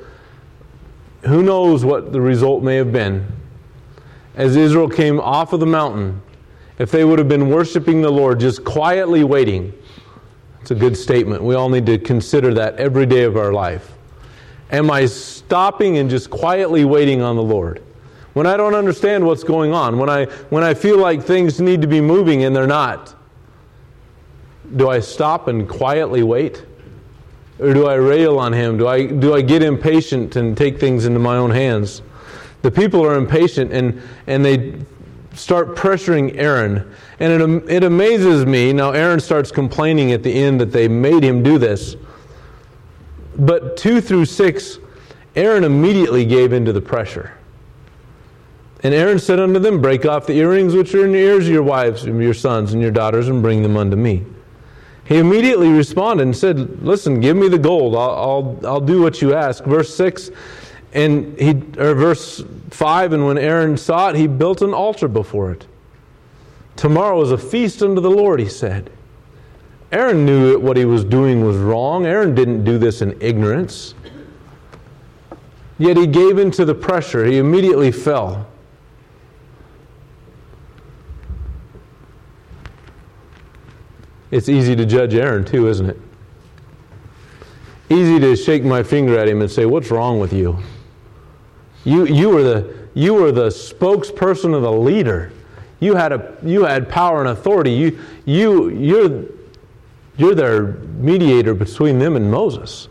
Who 1.23 1.43
knows 1.43 1.83
what 1.83 2.13
the 2.13 2.21
result 2.21 2.63
may 2.63 2.77
have 2.77 2.93
been? 2.93 3.27
As 4.35 4.55
Israel 4.55 4.87
came 4.87 5.19
off 5.19 5.51
of 5.51 5.59
the 5.59 5.65
mountain, 5.65 6.21
if 6.79 6.89
they 6.89 7.03
would 7.03 7.19
have 7.19 7.27
been 7.27 7.49
worshiping 7.49 8.01
the 8.01 8.09
Lord, 8.09 8.39
just 8.39 8.63
quietly 8.63 9.25
waiting, 9.25 9.73
it's 10.61 10.71
a 10.71 10.75
good 10.75 10.95
statement. 10.95 11.43
We 11.43 11.53
all 11.53 11.67
need 11.67 11.85
to 11.87 11.97
consider 11.97 12.53
that 12.53 12.77
every 12.77 13.05
day 13.05 13.23
of 13.23 13.35
our 13.35 13.51
life. 13.51 13.91
Am 14.71 14.89
I 14.89 15.05
stopping 15.05 15.97
and 15.97 16.09
just 16.09 16.29
quietly 16.29 16.85
waiting 16.85 17.21
on 17.21 17.35
the 17.35 17.43
Lord? 17.43 17.83
When 18.31 18.47
I 18.47 18.55
don't 18.55 18.73
understand 18.73 19.25
what's 19.25 19.43
going 19.43 19.73
on, 19.73 19.97
when 19.97 20.09
I, 20.09 20.27
when 20.49 20.63
I 20.63 20.75
feel 20.75 20.97
like 20.97 21.21
things 21.21 21.59
need 21.59 21.81
to 21.81 21.89
be 21.89 21.99
moving 21.99 22.45
and 22.45 22.55
they're 22.55 22.67
not, 22.67 23.15
do 24.77 24.87
I 24.87 25.01
stop 25.01 25.49
and 25.49 25.67
quietly 25.67 26.23
wait? 26.23 26.63
Or 27.61 27.73
do 27.75 27.85
I 27.85 27.93
rail 27.93 28.39
on 28.39 28.53
him? 28.53 28.77
Do 28.77 28.87
I, 28.87 29.05
do 29.05 29.35
I 29.35 29.41
get 29.41 29.61
impatient 29.61 30.35
and 30.35 30.57
take 30.57 30.79
things 30.79 31.05
into 31.05 31.19
my 31.19 31.37
own 31.37 31.51
hands? 31.51 32.01
The 32.63 32.71
people 32.71 33.05
are 33.05 33.15
impatient 33.15 33.71
and, 33.71 34.01
and 34.25 34.43
they 34.43 34.81
start 35.35 35.75
pressuring 35.75 36.35
Aaron. 36.37 36.91
And 37.19 37.61
it, 37.67 37.71
it 37.71 37.83
amazes 37.83 38.47
me. 38.47 38.73
Now, 38.73 38.91
Aaron 38.91 39.19
starts 39.19 39.51
complaining 39.51 40.11
at 40.11 40.23
the 40.23 40.33
end 40.33 40.59
that 40.59 40.71
they 40.71 40.87
made 40.87 41.23
him 41.23 41.43
do 41.43 41.59
this. 41.59 41.95
But 43.37 43.77
2 43.77 44.01
through 44.01 44.25
6, 44.25 44.79
Aaron 45.35 45.63
immediately 45.63 46.25
gave 46.25 46.53
into 46.53 46.73
the 46.73 46.81
pressure. 46.81 47.37
And 48.83 48.95
Aaron 48.95 49.19
said 49.19 49.39
unto 49.39 49.59
them, 49.59 49.81
Break 49.81 50.05
off 50.05 50.25
the 50.25 50.33
earrings 50.33 50.73
which 50.73 50.95
are 50.95 51.05
in 51.05 51.11
the 51.11 51.19
ears 51.19 51.45
of 51.45 51.53
your 51.53 51.63
wives, 51.63 52.03
and 52.03 52.21
your 52.21 52.33
sons, 52.33 52.73
and 52.73 52.81
your 52.81 52.91
daughters, 52.91 53.27
and 53.27 53.41
bring 53.41 53.61
them 53.61 53.77
unto 53.77 53.95
me. 53.95 54.25
He 55.11 55.17
immediately 55.17 55.67
responded 55.67 56.23
and 56.23 56.37
said, 56.37 56.83
Listen, 56.83 57.19
give 57.19 57.35
me 57.35 57.49
the 57.49 57.57
gold. 57.57 57.95
I'll, 57.95 58.11
I'll, 58.11 58.59
I'll 58.65 58.79
do 58.79 59.01
what 59.01 59.21
you 59.21 59.33
ask. 59.33 59.61
Verse 59.65 59.93
6, 59.93 60.31
and 60.93 61.37
he, 61.37 61.49
or 61.77 61.95
verse 61.95 62.41
5, 62.69 63.11
and 63.11 63.25
when 63.25 63.37
Aaron 63.37 63.75
saw 63.75 64.07
it, 64.11 64.15
he 64.15 64.25
built 64.25 64.61
an 64.61 64.73
altar 64.73 65.09
before 65.09 65.51
it. 65.51 65.67
Tomorrow 66.77 67.21
is 67.23 67.31
a 67.33 67.37
feast 67.37 67.83
unto 67.83 67.99
the 67.99 68.09
Lord, 68.09 68.39
he 68.39 68.47
said. 68.47 68.89
Aaron 69.91 70.25
knew 70.25 70.57
what 70.57 70.77
he 70.77 70.85
was 70.85 71.03
doing 71.03 71.45
was 71.45 71.57
wrong. 71.57 72.05
Aaron 72.05 72.33
didn't 72.33 72.63
do 72.63 72.77
this 72.77 73.01
in 73.01 73.21
ignorance. 73.21 73.93
Yet 75.77 75.97
he 75.97 76.07
gave 76.07 76.37
in 76.37 76.51
to 76.51 76.63
the 76.63 76.73
pressure. 76.73 77.25
He 77.25 77.37
immediately 77.37 77.91
fell. 77.91 78.47
It's 84.31 84.47
easy 84.47 84.75
to 84.77 84.85
judge 84.85 85.13
Aaron, 85.13 85.43
too, 85.43 85.67
isn't 85.67 85.89
it? 85.89 85.99
Easy 87.89 88.19
to 88.19 88.35
shake 88.37 88.63
my 88.63 88.81
finger 88.81 89.19
at 89.19 89.27
him 89.27 89.41
and 89.41 89.51
say, 89.51 89.65
What's 89.65 89.91
wrong 89.91 90.19
with 90.19 90.31
you? 90.31 90.57
You, 91.83 92.05
you, 92.05 92.29
were, 92.29 92.43
the, 92.43 92.87
you 92.93 93.13
were 93.13 93.31
the 93.33 93.47
spokesperson 93.47 94.55
of 94.55 94.61
the 94.61 94.71
leader. 94.71 95.33
You 95.81 95.95
had, 95.95 96.13
a, 96.13 96.37
you 96.43 96.63
had 96.63 96.87
power 96.87 97.19
and 97.19 97.29
authority. 97.29 97.71
You, 97.71 97.99
you, 98.25 98.69
you're, 98.69 99.25
you're 100.15 100.35
their 100.35 100.73
mediator 100.99 101.53
between 101.53 101.99
them 101.99 102.15
and 102.15 102.31
Moses. 102.31 102.87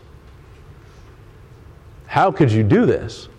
How 2.05 2.31
could 2.31 2.51
you 2.51 2.63
do 2.63 2.85
this? 2.85 3.29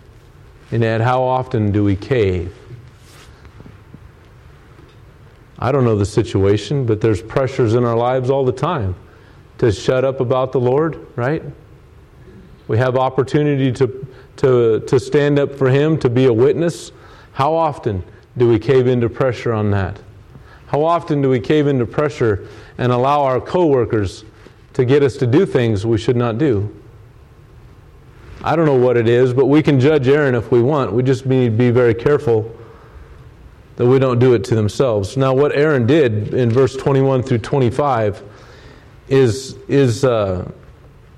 And 0.71 0.81
yet, 0.81 1.01
how 1.01 1.21
often 1.21 1.71
do 1.71 1.83
we 1.83 1.95
cave? 1.95 2.53
I 5.63 5.71
don't 5.71 5.85
know 5.85 5.95
the 5.95 6.05
situation, 6.05 6.85
but 6.85 6.99
there's 6.99 7.21
pressures 7.21 7.75
in 7.75 7.85
our 7.85 7.95
lives 7.95 8.29
all 8.29 8.43
the 8.43 8.51
time 8.51 8.95
to 9.59 9.71
shut 9.71 10.03
up 10.03 10.19
about 10.19 10.51
the 10.51 10.59
Lord, 10.59 11.07
right? 11.15 11.41
We 12.67 12.77
have 12.79 12.97
opportunity 12.97 13.71
to, 13.71 14.05
to, 14.35 14.81
to 14.81 14.99
stand 14.99 15.39
up 15.39 15.55
for 15.55 15.69
Him, 15.69 15.97
to 15.99 16.09
be 16.09 16.25
a 16.25 16.33
witness. 16.33 16.91
How 17.31 17.53
often 17.53 18.03
do 18.35 18.49
we 18.49 18.59
cave 18.59 18.87
into 18.87 19.07
pressure 19.07 19.53
on 19.53 19.71
that? 19.71 20.01
How 20.67 20.83
often 20.83 21.21
do 21.21 21.29
we 21.29 21.39
cave 21.39 21.67
into 21.67 21.85
pressure 21.85 22.45
and 22.77 22.91
allow 22.91 23.21
our 23.21 23.39
coworkers 23.39 24.25
to 24.73 24.83
get 24.83 25.01
us 25.01 25.15
to 25.15 25.25
do 25.25 25.45
things 25.45 25.85
we 25.85 25.97
should 25.97 26.17
not 26.17 26.37
do? 26.37 26.75
I 28.43 28.57
don't 28.57 28.65
know 28.65 28.75
what 28.75 28.97
it 28.97 29.07
is, 29.07 29.33
but 29.33 29.45
we 29.45 29.63
can 29.63 29.79
judge 29.79 30.09
Aaron 30.09 30.35
if 30.35 30.51
we 30.51 30.61
want. 30.61 30.91
We 30.91 31.03
just 31.03 31.25
need 31.25 31.51
to 31.51 31.55
be 31.55 31.71
very 31.71 31.93
careful 31.93 32.53
that 33.75 33.85
we 33.85 33.99
don't 33.99 34.19
do 34.19 34.33
it 34.33 34.43
to 34.45 34.55
themselves. 34.55 35.17
Now, 35.17 35.33
what 35.33 35.55
Aaron 35.55 35.87
did 35.87 36.33
in 36.33 36.51
verse 36.51 36.75
21 36.75 37.23
through 37.23 37.39
25 37.39 38.23
is, 39.07 39.57
is 39.67 40.05
uh, 40.05 40.49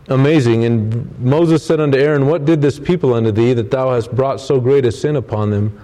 amazing. 0.08 0.66
And 0.66 1.20
Moses 1.20 1.66
said 1.66 1.80
unto 1.80 1.98
Aaron, 1.98 2.28
What 2.28 2.46
did 2.46 2.62
this 2.62 2.80
people 2.80 3.14
unto 3.14 3.32
thee 3.32 3.54
that 3.54 3.72
thou 3.72 3.94
hast 3.94 4.16
brought 4.16 4.40
so 4.40 4.60
great 4.60 4.86
a 4.86 4.92
sin 4.92 5.16
upon 5.16 5.50
them? 5.50 5.80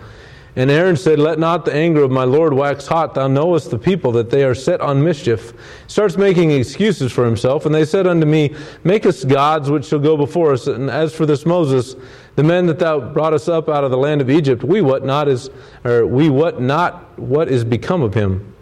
And 0.55 0.69
Aaron 0.69 0.97
said, 0.97 1.17
Let 1.17 1.39
not 1.39 1.63
the 1.63 1.73
anger 1.73 2.03
of 2.03 2.11
my 2.11 2.25
Lord 2.25 2.53
wax 2.53 2.85
hot. 2.85 3.13
Thou 3.13 3.27
knowest 3.27 3.71
the 3.71 3.77
people 3.77 4.11
that 4.13 4.29
they 4.29 4.43
are 4.43 4.53
set 4.53 4.81
on 4.81 5.01
mischief. 5.01 5.53
Starts 5.87 6.17
making 6.17 6.51
excuses 6.51 7.11
for 7.11 7.25
himself. 7.25 7.65
And 7.65 7.73
they 7.73 7.85
said 7.85 8.05
unto 8.05 8.25
me, 8.25 8.55
Make 8.83 9.05
us 9.05 9.23
gods 9.23 9.69
which 9.69 9.85
shall 9.85 9.99
go 9.99 10.17
before 10.17 10.51
us. 10.51 10.67
And 10.67 10.89
as 10.89 11.15
for 11.15 11.25
this 11.25 11.45
Moses, 11.45 11.95
the 12.35 12.43
men 12.43 12.65
that 12.65 12.79
thou 12.79 12.99
brought 12.99 13.33
us 13.33 13.47
up 13.47 13.69
out 13.69 13.85
of 13.85 13.91
the 13.91 13.97
land 13.97 14.19
of 14.19 14.29
Egypt, 14.29 14.63
we 14.63 14.81
what 14.81 15.05
not 15.05 15.29
is, 15.29 15.49
or 15.85 16.05
we 16.05 16.29
what 16.29 16.61
not 16.61 17.17
what 17.17 17.47
is 17.47 17.63
become 17.63 18.01
of 18.01 18.13
him. 18.13 18.53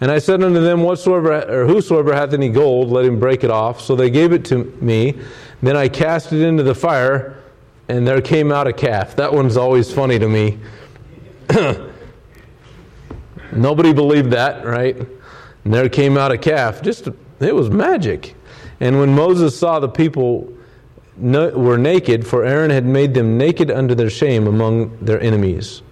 And 0.00 0.10
I 0.10 0.18
said 0.18 0.42
unto 0.42 0.60
them, 0.60 0.82
Whatsoever 0.82 1.42
or 1.48 1.66
whosoever 1.66 2.14
hath 2.14 2.34
any 2.34 2.50
gold, 2.50 2.90
let 2.90 3.04
him 3.04 3.18
break 3.18 3.42
it 3.42 3.50
off. 3.50 3.80
So 3.80 3.96
they 3.96 4.10
gave 4.10 4.32
it 4.32 4.44
to 4.46 4.64
me. 4.80 5.18
Then 5.60 5.76
I 5.76 5.88
cast 5.88 6.32
it 6.32 6.42
into 6.42 6.62
the 6.62 6.74
fire, 6.74 7.42
and 7.88 8.06
there 8.06 8.20
came 8.20 8.52
out 8.52 8.66
a 8.66 8.72
calf. 8.72 9.16
That 9.16 9.32
one's 9.32 9.56
always 9.56 9.92
funny 9.92 10.18
to 10.20 10.28
me. 10.28 10.58
Nobody 13.52 13.92
believed 13.92 14.30
that, 14.32 14.64
right? 14.64 14.96
And 15.64 15.74
there 15.74 15.88
came 15.88 16.16
out 16.16 16.32
a 16.32 16.38
calf. 16.38 16.82
Just 16.82 17.08
it 17.40 17.54
was 17.54 17.70
magic. 17.70 18.34
And 18.80 18.98
when 18.98 19.14
Moses 19.14 19.58
saw 19.58 19.78
the 19.80 19.88
people 19.88 20.52
were 21.18 21.78
naked, 21.78 22.26
for 22.26 22.44
Aaron 22.44 22.70
had 22.70 22.84
made 22.84 23.14
them 23.14 23.38
naked 23.38 23.70
unto 23.70 23.94
their 23.94 24.10
shame 24.10 24.46
among 24.46 24.96
their 24.98 25.20
enemies. 25.20 25.82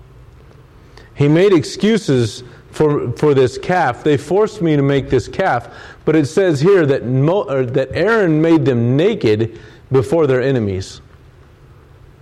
He 1.14 1.28
made 1.28 1.52
excuses 1.52 2.42
for, 2.70 3.12
for 3.12 3.34
this 3.34 3.56
calf. 3.56 4.02
They 4.04 4.16
forced 4.16 4.60
me 4.60 4.76
to 4.76 4.82
make 4.82 5.08
this 5.08 5.28
calf, 5.28 5.68
but 6.04 6.16
it 6.16 6.26
says 6.26 6.60
here 6.60 6.84
that, 6.86 7.06
Mo, 7.06 7.64
that 7.64 7.88
Aaron 7.92 8.42
made 8.42 8.64
them 8.64 8.96
naked 8.96 9.58
before 9.92 10.26
their 10.26 10.42
enemies. 10.42 11.00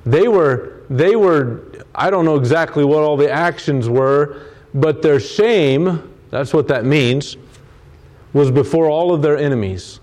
They 0.04 0.28
were, 0.28 0.82
they 0.90 1.16
were 1.16 1.71
I 1.94 2.10
don't 2.10 2.24
know 2.24 2.36
exactly 2.36 2.84
what 2.84 3.02
all 3.02 3.16
the 3.16 3.30
actions 3.30 3.88
were, 3.88 4.42
but 4.74 5.02
their 5.02 5.20
shame, 5.20 6.12
that's 6.30 6.54
what 6.54 6.68
that 6.68 6.84
means, 6.84 7.36
was 8.32 8.50
before 8.50 8.88
all 8.88 9.12
of 9.12 9.20
their 9.20 9.36
enemies. 9.36 10.00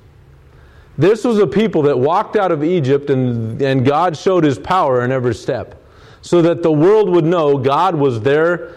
This 0.97 1.23
was 1.23 1.39
a 1.39 1.47
people 1.47 1.81
that 1.83 1.97
walked 1.97 2.35
out 2.35 2.51
of 2.51 2.63
Egypt 2.63 3.09
and, 3.09 3.61
and 3.61 3.85
God 3.85 4.17
showed 4.17 4.43
his 4.43 4.59
power 4.59 5.03
in 5.03 5.11
every 5.11 5.33
step 5.33 5.81
so 6.21 6.41
that 6.41 6.61
the 6.61 6.71
world 6.71 7.09
would 7.09 7.25
know 7.25 7.57
God 7.57 7.95
was 7.95 8.21
their, 8.21 8.75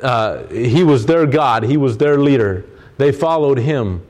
uh, 0.00 0.46
he 0.46 0.82
was 0.82 1.06
their 1.06 1.26
God, 1.26 1.62
he 1.62 1.76
was 1.76 1.98
their 1.98 2.18
leader. 2.18 2.64
They 2.96 3.12
followed 3.12 3.58
him. 3.58 4.02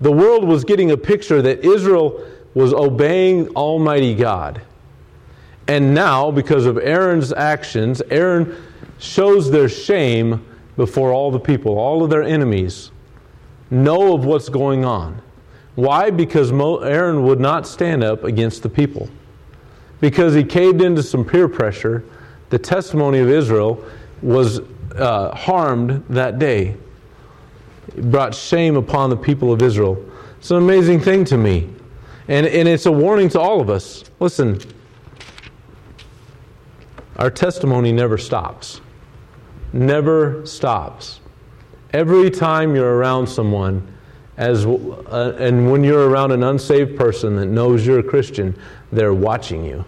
The 0.00 0.12
world 0.12 0.44
was 0.44 0.64
getting 0.64 0.90
a 0.90 0.96
picture 0.96 1.42
that 1.42 1.64
Israel 1.64 2.24
was 2.54 2.72
obeying 2.72 3.48
Almighty 3.48 4.14
God. 4.14 4.60
And 5.68 5.94
now, 5.94 6.30
because 6.30 6.64
of 6.64 6.78
Aaron's 6.78 7.32
actions, 7.32 8.00
Aaron 8.10 8.56
shows 8.98 9.50
their 9.50 9.68
shame 9.68 10.44
before 10.76 11.12
all 11.12 11.30
the 11.30 11.38
people, 11.38 11.78
all 11.78 12.02
of 12.02 12.10
their 12.10 12.22
enemies 12.22 12.90
know 13.70 14.14
of 14.14 14.24
what's 14.24 14.48
going 14.48 14.84
on. 14.84 15.20
Why? 15.74 16.10
Because 16.10 16.50
Aaron 16.50 17.22
would 17.24 17.38
not 17.38 17.66
stand 17.66 18.02
up 18.02 18.24
against 18.24 18.62
the 18.62 18.68
people. 18.68 19.08
Because 20.00 20.34
he 20.34 20.42
caved 20.42 20.80
into 20.80 21.02
some 21.02 21.24
peer 21.24 21.48
pressure, 21.48 22.04
the 22.50 22.58
testimony 22.58 23.18
of 23.18 23.28
Israel 23.28 23.84
was 24.22 24.60
uh, 24.96 25.34
harmed 25.34 26.04
that 26.08 26.38
day. 26.38 26.76
It 27.96 28.10
brought 28.10 28.34
shame 28.34 28.76
upon 28.76 29.10
the 29.10 29.16
people 29.16 29.52
of 29.52 29.60
Israel. 29.62 30.02
It's 30.38 30.50
an 30.50 30.56
amazing 30.56 31.00
thing 31.00 31.24
to 31.26 31.36
me. 31.36 31.68
And, 32.28 32.46
and 32.46 32.68
it's 32.68 32.86
a 32.86 32.92
warning 32.92 33.28
to 33.30 33.40
all 33.40 33.60
of 33.60 33.70
us. 33.70 34.04
Listen, 34.20 34.60
our 37.18 37.30
testimony 37.30 37.92
never 37.92 38.16
stops. 38.16 38.80
Never 39.72 40.46
stops. 40.46 41.20
Every 41.92 42.30
time 42.30 42.74
you're 42.74 42.96
around 42.96 43.26
someone, 43.26 43.94
as, 44.36 44.64
uh, 44.64 45.36
and 45.38 45.70
when 45.70 45.82
you're 45.82 46.08
around 46.08 46.30
an 46.30 46.44
unsaved 46.44 46.96
person 46.96 47.34
that 47.36 47.46
knows 47.46 47.84
you're 47.84 47.98
a 47.98 48.04
Christian, 48.04 48.56
they're 48.92 49.14
watching 49.14 49.64
you, 49.64 49.84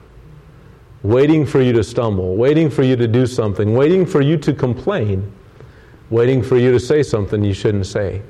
waiting 1.03 1.47
for 1.47 1.62
you 1.62 1.73
to 1.73 1.85
stumble, 1.85 2.35
waiting 2.35 2.69
for 2.69 2.83
you 2.83 2.97
to 2.97 3.07
do 3.07 3.27
something, 3.27 3.75
waiting 3.75 4.05
for 4.05 4.21
you 4.21 4.37
to 4.38 4.53
complain, 4.53 5.33
waiting 6.11 6.43
for 6.43 6.57
you 6.57 6.73
to 6.73 6.81
say 6.81 7.03
something 7.03 7.45
you 7.45 7.55
shouldn't 7.55 7.87
say. 7.87 8.23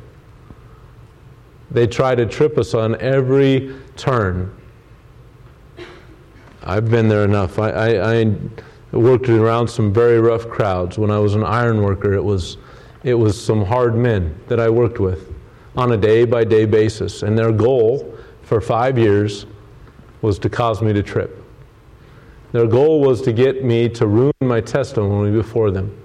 They 1.71 1.87
try 1.87 2.15
to 2.15 2.27
trip 2.27 2.59
us 2.59 2.75
on 2.75 3.01
every 3.01 3.75
turn. 3.97 4.55
I've 6.63 6.91
been 6.91 7.09
there 7.09 7.25
enough. 7.25 7.59
I, 7.59 7.71
I, 7.71 8.21
I 8.21 8.35
worked 8.99 9.29
around 9.29 9.69
some 9.69 9.93
very 9.93 10.21
rough 10.21 10.49
crowds. 10.49 10.99
When 10.99 11.11
I 11.11 11.19
was 11.19 11.35
an 11.35 11.45
iron 11.45 11.83
worker, 11.83 12.13
it 12.13 12.25
was, 12.25 12.57
it 13.05 13.15
was 13.15 13.43
some 13.43 13.65
hard 13.65 13.95
men 13.95 14.39
that 14.49 14.59
I 14.59 14.69
worked 14.69 14.99
with 14.99 15.33
on 15.77 15.93
a 15.93 15.97
day 15.97 16.25
by 16.25 16.45
day 16.45 16.65
basis. 16.65 17.23
And 17.23 17.39
their 17.39 17.53
goal 17.53 18.17
for 18.43 18.61
five 18.61 18.99
years 18.99 19.47
was 20.23 20.39
to 20.41 20.51
cause 20.51 20.83
me 20.83 20.93
to 20.93 21.03
trip. 21.03 21.43
Their 22.53 22.67
goal 22.67 23.01
was 23.01 23.23
to 23.23 23.33
get 23.33 23.65
me 23.65 23.89
to 23.91 24.07
ruin 24.07 24.33
my 24.41 24.61
testimony 24.61 25.31
before 25.31 25.71
them. 25.71 25.97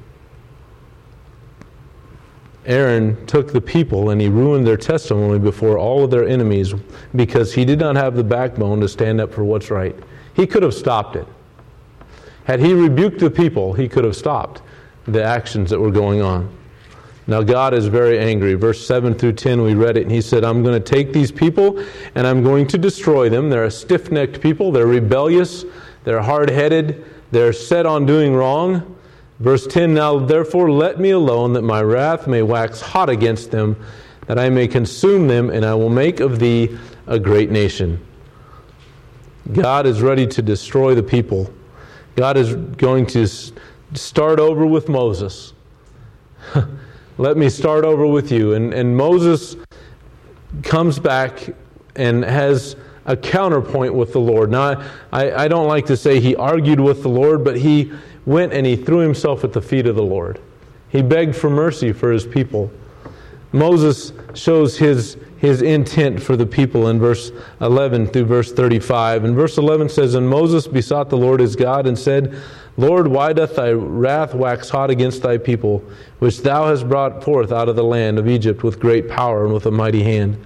Aaron 2.66 3.26
took 3.28 3.52
the 3.52 3.62
people 3.62 4.10
and 4.10 4.20
he 4.20 4.28
ruined 4.28 4.66
their 4.66 4.78
testimony 4.78 5.38
before 5.38 5.78
all 5.78 6.04
of 6.04 6.12
their 6.12 6.28
enemies 6.28 6.74
because 7.16 7.54
he 7.54 7.64
did 7.64 7.80
not 7.80 7.96
have 7.96 8.16
the 8.16 8.24
backbone 8.24 8.80
to 8.82 8.88
stand 8.88 9.22
up 9.22 9.34
for 9.34 9.44
what's 9.44 9.70
right. 9.70 9.96
He 10.36 10.48
could 10.48 10.64
have 10.64 10.74
stopped 10.74 11.16
it. 11.16 11.28
Had 12.46 12.60
he 12.60 12.74
rebuked 12.74 13.20
the 13.20 13.30
people, 13.30 13.74
he 13.74 13.88
could 13.88 14.04
have 14.04 14.16
stopped 14.16 14.62
the 15.06 15.24
actions 15.24 15.70
that 15.70 15.80
were 15.80 15.92
going 15.92 16.22
on. 16.22 16.56
Now, 17.28 17.42
God 17.42 17.74
is 17.74 17.88
very 17.88 18.20
angry. 18.20 18.54
Verse 18.54 18.86
7 18.86 19.16
through 19.16 19.34
10, 19.34 19.64
we 19.64 19.74
read 19.74 19.98
it, 19.98 20.04
and 20.04 20.12
he 20.12 20.22
said, 20.22 20.44
I'm 20.44 20.62
going 20.62 20.80
to 20.80 20.96
take 20.96 21.12
these 21.12 21.32
people 21.32 21.84
and 22.14 22.28
I'm 22.28 22.44
going 22.44 22.68
to 22.68 22.78
destroy 22.78 23.30
them. 23.30 23.50
They're 23.50 23.66
a 23.66 23.72
stiff 23.72 24.12
necked 24.12 24.42
people, 24.42 24.72
they're 24.72 24.86
rebellious, 24.86 25.66
they're 26.04 26.22
hard 26.22 26.52
headed, 26.52 27.04
they're 27.32 27.54
set 27.54 27.88
on 27.88 28.06
doing 28.06 28.36
wrong. 28.36 28.96
Verse 29.40 29.66
10 29.66 29.94
Now 29.94 30.20
therefore 30.20 30.72
let 30.72 31.00
me 31.00 31.12
alone, 31.12 31.54
that 31.54 31.64
my 31.64 31.82
wrath 31.82 32.28
may 32.28 32.44
wax 32.44 32.80
hot 32.80 33.10
against 33.10 33.50
them, 33.50 33.76
that 34.28 34.38
I 34.38 34.50
may 34.50 34.68
consume 34.68 35.28
them, 35.28 35.50
and 35.50 35.66
I 35.66 35.74
will 35.74 35.90
make 35.90 36.20
of 36.20 36.38
thee 36.38 36.78
a 37.08 37.18
great 37.18 37.50
nation. 37.50 38.06
God 39.52 39.88
is 39.88 40.02
ready 40.02 40.28
to 40.28 40.42
destroy 40.42 40.94
the 40.94 41.04
people. 41.04 41.52
God 42.16 42.38
is 42.38 42.56
going 42.56 43.06
to 43.08 43.28
start 43.94 44.40
over 44.40 44.66
with 44.66 44.90
Moses. 44.90 45.54
Let 47.18 47.38
me 47.38 47.50
start 47.50 47.86
over 47.86 48.06
with 48.06 48.32
you. 48.32 48.54
And, 48.54 48.74
and 48.74 48.96
Moses 48.96 49.56
comes 50.64 51.00
back 51.00 51.50
and 51.96 52.24
has 52.24 52.76
a 53.06 53.16
counterpoint 53.16 53.94
with 53.94 54.14
the 54.14 54.20
Lord. 54.20 54.50
Now, 54.50 54.84
I, 55.12 55.32
I 55.32 55.48
don't 55.48 55.68
like 55.68 55.86
to 55.88 55.98
say 55.98 56.20
he 56.20 56.36
argued 56.36 56.80
with 56.80 57.04
the 57.04 57.10
Lord, 57.10 57.44
but 57.44 57.58
he 57.58 57.92
went 58.26 58.54
and 58.54 58.66
he 58.66 58.76
threw 58.76 59.00
himself 59.00 59.44
at 59.44 59.54
the 59.54 59.62
feet 59.62 59.86
of 59.86 59.96
the 59.96 60.04
Lord. 60.04 60.42
He 60.90 61.02
begged 61.02 61.36
for 61.36 61.50
mercy 61.50 61.92
for 61.92 62.12
his 62.12 62.26
people. 62.26 62.72
Moses 63.52 64.12
shows 64.34 64.78
his, 64.78 65.18
his 65.38 65.62
intent 65.62 66.22
for 66.22 66.36
the 66.38 66.46
people 66.46 66.88
in 66.88 67.00
verse 67.00 67.32
11 67.62 68.08
through 68.08 68.26
verse 68.26 68.52
35. 68.52 69.24
And 69.26 69.36
verse 69.36 69.58
11 69.58 69.90
says, 69.90 70.16
And 70.16 70.30
Moses 70.30 70.68
besought 70.68 71.10
the 71.10 71.18
Lord 71.18 71.40
his 71.40 71.56
God 71.56 71.88
and 71.88 71.98
said, 71.98 72.36
Lord, 72.78 73.08
why 73.08 73.34
doth 73.34 73.56
thy 73.56 73.72
wrath 73.72 74.34
wax 74.34 74.70
hot 74.70 74.90
against 74.90 75.22
thy 75.22 75.38
people, 75.38 75.84
which 76.20 76.42
thou 76.42 76.68
hast 76.68 76.90
brought 76.90 77.24
forth 77.24 77.52
out 77.52 77.70
of 77.70 77.76
the 77.76 77.84
land 77.84 78.20
of 78.20 78.28
Egypt 78.28 78.64
with 78.64 78.80
great 78.80 79.10
power 79.10 79.46
and 79.46 79.54
with 79.54 79.66
a 79.66 79.72
mighty 79.72 80.04
hand? 80.04 80.46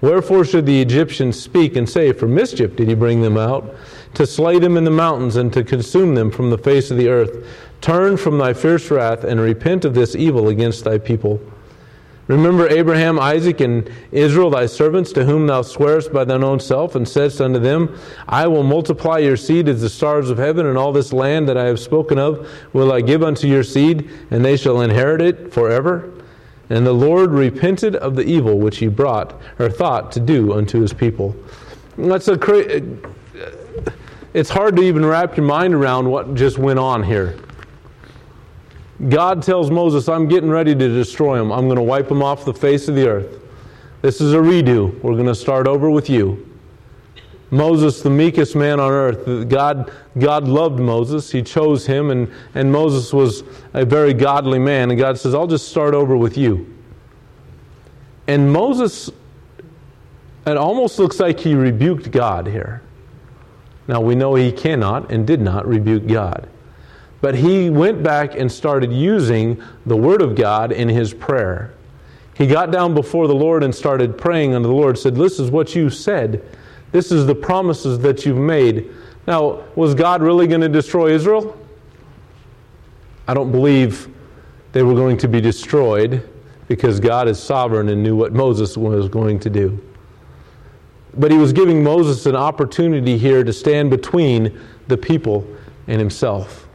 Wherefore 0.00 0.44
should 0.44 0.66
the 0.66 0.80
Egyptians 0.80 1.40
speak 1.40 1.76
and 1.76 1.88
say, 1.88 2.12
For 2.12 2.28
mischief 2.28 2.76
did 2.76 2.88
he 2.88 2.94
bring 2.94 3.22
them 3.22 3.36
out, 3.36 3.74
to 4.14 4.26
slay 4.26 4.58
them 4.58 4.76
in 4.76 4.84
the 4.84 4.90
mountains 4.90 5.36
and 5.36 5.52
to 5.52 5.64
consume 5.64 6.14
them 6.14 6.30
from 6.30 6.50
the 6.50 6.58
face 6.58 6.90
of 6.90 6.96
the 6.96 7.08
earth? 7.08 7.46
Turn 7.80 8.16
from 8.16 8.38
thy 8.38 8.52
fierce 8.52 8.90
wrath 8.90 9.24
and 9.24 9.40
repent 9.40 9.84
of 9.84 9.94
this 9.94 10.14
evil 10.14 10.48
against 10.48 10.84
thy 10.84 10.98
people. 10.98 11.40
Remember 12.28 12.68
Abraham, 12.68 13.20
Isaac, 13.20 13.60
and 13.60 13.88
Israel, 14.10 14.50
thy 14.50 14.66
servants, 14.66 15.12
to 15.12 15.24
whom 15.24 15.46
thou 15.46 15.62
swarest 15.62 16.12
by 16.12 16.24
thine 16.24 16.42
own 16.42 16.58
self, 16.58 16.96
and 16.96 17.08
saidst 17.08 17.40
unto 17.40 17.60
them, 17.60 17.96
I 18.26 18.48
will 18.48 18.64
multiply 18.64 19.18
your 19.18 19.36
seed 19.36 19.68
as 19.68 19.80
the 19.80 19.88
stars 19.88 20.28
of 20.28 20.38
heaven, 20.38 20.66
and 20.66 20.76
all 20.76 20.92
this 20.92 21.12
land 21.12 21.48
that 21.48 21.56
I 21.56 21.66
have 21.66 21.78
spoken 21.78 22.18
of 22.18 22.48
will 22.72 22.92
I 22.92 23.00
give 23.00 23.22
unto 23.22 23.46
your 23.46 23.62
seed, 23.62 24.10
and 24.32 24.44
they 24.44 24.56
shall 24.56 24.80
inherit 24.80 25.20
it 25.20 25.52
forever. 25.52 26.12
And 26.68 26.84
the 26.84 26.92
Lord 26.92 27.30
repented 27.30 27.94
of 27.94 28.16
the 28.16 28.24
evil 28.24 28.58
which 28.58 28.78
he 28.78 28.88
brought, 28.88 29.40
or 29.60 29.70
thought 29.70 30.10
to 30.12 30.20
do 30.20 30.52
unto 30.52 30.80
his 30.80 30.92
people. 30.92 31.36
That's 31.96 32.26
a 32.26 32.36
cra- 32.36 32.82
it's 34.34 34.50
hard 34.50 34.74
to 34.76 34.82
even 34.82 35.06
wrap 35.06 35.36
your 35.36 35.46
mind 35.46 35.74
around 35.74 36.10
what 36.10 36.34
just 36.34 36.58
went 36.58 36.80
on 36.80 37.04
here. 37.04 37.36
God 39.08 39.42
tells 39.42 39.70
Moses, 39.70 40.08
I'm 40.08 40.26
getting 40.26 40.50
ready 40.50 40.74
to 40.74 40.88
destroy 40.88 41.36
them. 41.36 41.52
I'm 41.52 41.66
going 41.66 41.76
to 41.76 41.82
wipe 41.82 42.08
them 42.08 42.22
off 42.22 42.44
the 42.44 42.54
face 42.54 42.88
of 42.88 42.94
the 42.94 43.06
earth. 43.06 43.40
This 44.02 44.20
is 44.20 44.32
a 44.32 44.38
redo. 44.38 44.98
We're 45.02 45.14
going 45.14 45.26
to 45.26 45.34
start 45.34 45.66
over 45.66 45.90
with 45.90 46.08
you. 46.08 46.42
Moses, 47.50 48.02
the 48.02 48.10
meekest 48.10 48.56
man 48.56 48.80
on 48.80 48.90
earth, 48.90 49.48
God, 49.48 49.92
God 50.18 50.48
loved 50.48 50.80
Moses. 50.80 51.30
He 51.30 51.42
chose 51.42 51.86
him, 51.86 52.10
and, 52.10 52.30
and 52.54 52.72
Moses 52.72 53.12
was 53.12 53.44
a 53.74 53.84
very 53.84 54.14
godly 54.14 54.58
man. 54.58 54.90
And 54.90 54.98
God 54.98 55.18
says, 55.18 55.34
I'll 55.34 55.46
just 55.46 55.68
start 55.68 55.94
over 55.94 56.16
with 56.16 56.36
you. 56.36 56.74
And 58.26 58.52
Moses, 58.52 59.10
it 60.46 60.56
almost 60.56 60.98
looks 60.98 61.20
like 61.20 61.38
he 61.38 61.54
rebuked 61.54 62.10
God 62.10 62.46
here. 62.46 62.82
Now, 63.86 64.00
we 64.00 64.16
know 64.16 64.34
he 64.34 64.50
cannot 64.50 65.12
and 65.12 65.26
did 65.26 65.40
not 65.40 65.66
rebuke 65.66 66.08
God. 66.08 66.48
But 67.20 67.34
he 67.34 67.70
went 67.70 68.02
back 68.02 68.34
and 68.34 68.50
started 68.50 68.92
using 68.92 69.62
the 69.86 69.96
Word 69.96 70.20
of 70.22 70.34
God 70.34 70.72
in 70.72 70.88
his 70.88 71.14
prayer. 71.14 71.72
He 72.34 72.46
got 72.46 72.70
down 72.70 72.94
before 72.94 73.26
the 73.26 73.34
Lord 73.34 73.64
and 73.64 73.74
started 73.74 74.18
praying 74.18 74.54
unto 74.54 74.68
the 74.68 74.74
Lord, 74.74 74.98
said, 74.98 75.16
This 75.16 75.38
is 75.38 75.50
what 75.50 75.74
you 75.74 75.88
said. 75.88 76.46
This 76.92 77.10
is 77.10 77.26
the 77.26 77.34
promises 77.34 77.98
that 78.00 78.26
you've 78.26 78.36
made. 78.36 78.90
Now, 79.26 79.64
was 79.74 79.94
God 79.94 80.22
really 80.22 80.46
going 80.46 80.60
to 80.60 80.68
destroy 80.68 81.12
Israel? 81.12 81.58
I 83.26 83.34
don't 83.34 83.50
believe 83.50 84.08
they 84.72 84.82
were 84.82 84.94
going 84.94 85.16
to 85.18 85.28
be 85.28 85.40
destroyed 85.40 86.28
because 86.68 87.00
God 87.00 87.28
is 87.28 87.42
sovereign 87.42 87.88
and 87.88 88.02
knew 88.02 88.14
what 88.14 88.32
Moses 88.32 88.76
was 88.76 89.08
going 89.08 89.40
to 89.40 89.50
do. 89.50 89.82
But 91.14 91.30
he 91.30 91.38
was 91.38 91.52
giving 91.52 91.82
Moses 91.82 92.26
an 92.26 92.36
opportunity 92.36 93.16
here 93.16 93.42
to 93.42 93.52
stand 93.52 93.88
between 93.88 94.60
the 94.86 94.98
people 94.98 95.46
and 95.88 95.98
himself 95.98 96.65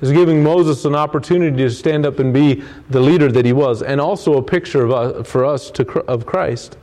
is 0.00 0.12
giving 0.12 0.42
Moses 0.42 0.84
an 0.84 0.94
opportunity 0.94 1.56
to 1.56 1.70
stand 1.70 2.06
up 2.06 2.18
and 2.18 2.32
be 2.32 2.62
the 2.90 3.00
leader 3.00 3.30
that 3.32 3.44
he 3.44 3.52
was, 3.52 3.82
and 3.82 4.00
also 4.00 4.36
a 4.36 4.42
picture 4.42 4.84
of 4.84 4.92
us, 4.92 5.28
for 5.28 5.44
us 5.44 5.70
to, 5.72 6.00
of 6.02 6.26
Christ, 6.26 6.76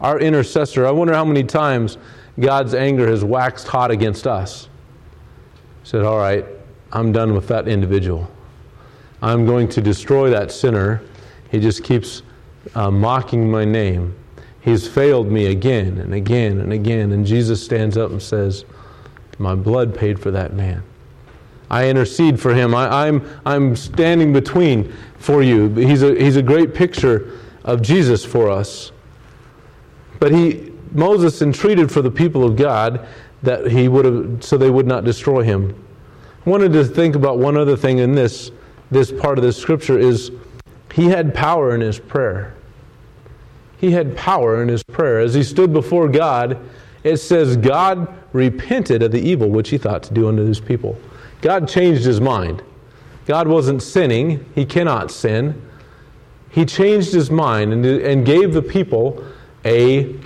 our 0.00 0.18
intercessor. 0.18 0.86
I 0.86 0.90
wonder 0.90 1.14
how 1.14 1.24
many 1.24 1.44
times 1.44 1.98
God's 2.38 2.74
anger 2.74 3.08
has 3.08 3.24
waxed 3.24 3.68
hot 3.68 3.90
against 3.90 4.26
us. 4.26 4.68
He 5.82 5.88
said, 5.88 6.04
All 6.04 6.18
right, 6.18 6.44
I'm 6.92 7.12
done 7.12 7.34
with 7.34 7.48
that 7.48 7.68
individual. 7.68 8.30
I'm 9.22 9.46
going 9.46 9.68
to 9.68 9.80
destroy 9.80 10.30
that 10.30 10.50
sinner. 10.50 11.02
He 11.50 11.60
just 11.60 11.84
keeps 11.84 12.22
uh, 12.74 12.90
mocking 12.90 13.50
my 13.50 13.64
name. 13.64 14.16
He's 14.60 14.86
failed 14.86 15.30
me 15.30 15.46
again 15.46 15.98
and 15.98 16.14
again 16.14 16.60
and 16.60 16.72
again. 16.72 17.12
And 17.12 17.26
Jesus 17.26 17.62
stands 17.64 17.96
up 17.96 18.10
and 18.10 18.22
says, 18.22 18.64
My 19.38 19.54
blood 19.54 19.94
paid 19.94 20.18
for 20.20 20.30
that 20.30 20.52
man. 20.52 20.82
I 21.70 21.88
intercede 21.88 22.40
for 22.40 22.52
him. 22.52 22.74
I, 22.74 23.06
am 23.06 23.20
I'm, 23.20 23.40
I'm 23.46 23.76
standing 23.76 24.32
between 24.32 24.92
for 25.18 25.42
you. 25.42 25.68
He's 25.74 26.02
a, 26.02 26.14
he's 26.14 26.36
a 26.36 26.42
great 26.42 26.74
picture 26.74 27.38
of 27.64 27.80
Jesus 27.80 28.24
for 28.24 28.50
us. 28.50 28.90
But 30.18 30.32
he, 30.32 30.72
Moses 30.92 31.40
entreated 31.42 31.90
for 31.90 32.02
the 32.02 32.10
people 32.10 32.44
of 32.44 32.56
God 32.56 33.06
that 33.42 33.68
he 33.68 33.88
would 33.88 34.04
have, 34.04 34.44
so 34.44 34.58
they 34.58 34.70
would 34.70 34.86
not 34.86 35.04
destroy 35.04 35.42
him. 35.42 35.74
I 36.44 36.50
wanted 36.50 36.72
to 36.72 36.84
think 36.84 37.14
about 37.14 37.38
one 37.38 37.56
other 37.56 37.76
thing 37.76 37.98
in 37.98 38.14
this, 38.14 38.50
this 38.90 39.12
part 39.12 39.38
of 39.38 39.44
the 39.44 39.52
scripture 39.52 39.98
is 39.98 40.32
he 40.92 41.06
had 41.06 41.34
power 41.34 41.74
in 41.74 41.80
his 41.80 41.98
prayer. 41.98 42.54
He 43.78 43.92
had 43.92 44.16
power 44.16 44.62
in 44.62 44.68
his 44.68 44.82
prayer. 44.82 45.20
As 45.20 45.34
he 45.34 45.42
stood 45.42 45.72
before 45.72 46.08
God, 46.08 46.58
it 47.04 47.16
says 47.18 47.56
God 47.56 48.12
repented 48.32 49.02
of 49.02 49.12
the 49.12 49.20
evil 49.20 49.48
which 49.48 49.70
he 49.70 49.78
thought 49.78 50.02
to 50.04 50.14
do 50.14 50.28
unto 50.28 50.44
his 50.44 50.60
people. 50.60 50.98
God 51.40 51.68
changed 51.68 52.04
his 52.04 52.20
mind. 52.20 52.62
God 53.26 53.48
wasn't 53.48 53.82
sinning, 53.82 54.44
he 54.54 54.64
cannot 54.64 55.10
sin. 55.10 55.60
He 56.50 56.64
changed 56.64 57.12
his 57.12 57.30
mind 57.30 57.72
and, 57.72 57.86
and 57.86 58.26
gave 58.26 58.52
the 58.52 58.62
people 58.62 59.24
a 59.64 60.16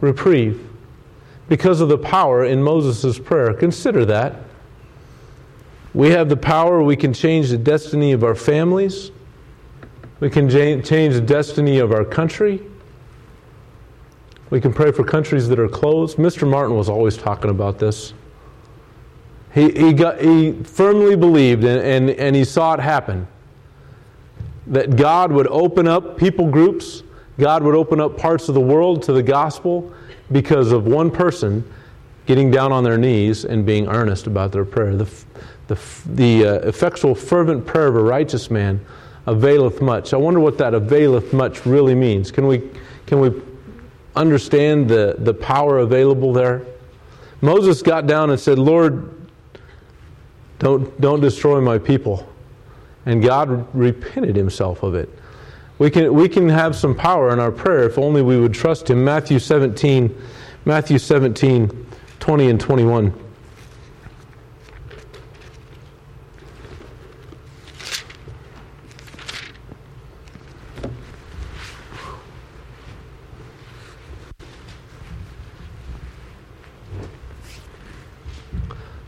reprieve 0.00 0.68
because 1.48 1.80
of 1.80 1.88
the 1.88 1.98
power 1.98 2.44
in 2.44 2.62
Moses' 2.62 3.18
prayer. 3.18 3.52
Consider 3.52 4.04
that. 4.06 4.36
We 5.94 6.10
have 6.10 6.28
the 6.28 6.36
power, 6.36 6.82
we 6.82 6.96
can 6.96 7.12
change 7.12 7.50
the 7.50 7.58
destiny 7.58 8.12
of 8.12 8.24
our 8.24 8.34
families, 8.34 9.10
we 10.20 10.30
can 10.30 10.48
change 10.48 11.14
the 11.14 11.20
destiny 11.20 11.78
of 11.78 11.92
our 11.92 12.04
country. 12.04 12.62
We 14.50 14.60
can 14.60 14.72
pray 14.72 14.92
for 14.92 15.02
countries 15.02 15.48
that 15.48 15.58
are 15.58 15.68
closed. 15.68 16.18
Mr. 16.18 16.48
Martin 16.48 16.76
was 16.76 16.90
always 16.90 17.16
talking 17.16 17.50
about 17.50 17.78
this. 17.78 18.12
He, 19.54 19.70
he, 19.70 19.92
got, 19.92 20.20
he 20.20 20.52
firmly 20.52 21.14
believed, 21.14 21.64
and, 21.64 21.80
and, 21.80 22.18
and 22.18 22.34
he 22.34 22.44
saw 22.44 22.74
it 22.74 22.80
happen, 22.80 23.26
that 24.66 24.96
God 24.96 25.30
would 25.30 25.46
open 25.48 25.86
up 25.86 26.16
people 26.16 26.48
groups, 26.48 27.02
God 27.38 27.62
would 27.62 27.74
open 27.74 28.00
up 28.00 28.16
parts 28.16 28.48
of 28.48 28.54
the 28.54 28.60
world 28.60 29.02
to 29.04 29.12
the 29.12 29.22
gospel 29.22 29.92
because 30.30 30.72
of 30.72 30.86
one 30.86 31.10
person 31.10 31.70
getting 32.26 32.50
down 32.50 32.72
on 32.72 32.84
their 32.84 32.96
knees 32.96 33.44
and 33.44 33.66
being 33.66 33.88
earnest 33.88 34.26
about 34.26 34.52
their 34.52 34.64
prayer. 34.64 34.96
The, 34.96 35.10
the, 35.66 35.78
the 36.06 36.46
uh, 36.46 36.68
effectual, 36.68 37.14
fervent 37.14 37.66
prayer 37.66 37.88
of 37.88 37.96
a 37.96 38.02
righteous 38.02 38.50
man 38.50 38.84
availeth 39.26 39.80
much. 39.82 40.14
I 40.14 40.16
wonder 40.16 40.40
what 40.40 40.56
that 40.58 40.72
availeth 40.72 41.32
much 41.32 41.66
really 41.66 41.94
means. 41.94 42.30
Can 42.30 42.46
we, 42.46 42.70
can 43.06 43.20
we 43.20 43.42
understand 44.16 44.88
the, 44.88 45.16
the 45.18 45.34
power 45.34 45.78
available 45.78 46.32
there? 46.32 46.62
Moses 47.40 47.82
got 47.82 48.06
down 48.06 48.30
and 48.30 48.38
said, 48.38 48.58
Lord, 48.58 49.21
don't, 50.62 51.00
don't 51.00 51.20
destroy 51.20 51.60
my 51.60 51.76
people. 51.76 52.28
And 53.04 53.20
God 53.20 53.66
repented 53.74 54.36
himself 54.36 54.84
of 54.84 54.94
it. 54.94 55.08
We 55.80 55.90
can, 55.90 56.14
we 56.14 56.28
can 56.28 56.48
have 56.48 56.76
some 56.76 56.94
power 56.94 57.32
in 57.32 57.40
our 57.40 57.50
prayer 57.50 57.84
if 57.84 57.98
only 57.98 58.22
we 58.22 58.38
would 58.38 58.54
trust 58.54 58.88
him. 58.88 59.04
Matthew 59.04 59.40
17, 59.40 60.16
Matthew 60.64 60.98
17, 60.98 61.86
20 62.20 62.48
and 62.48 62.60
21. 62.60 63.12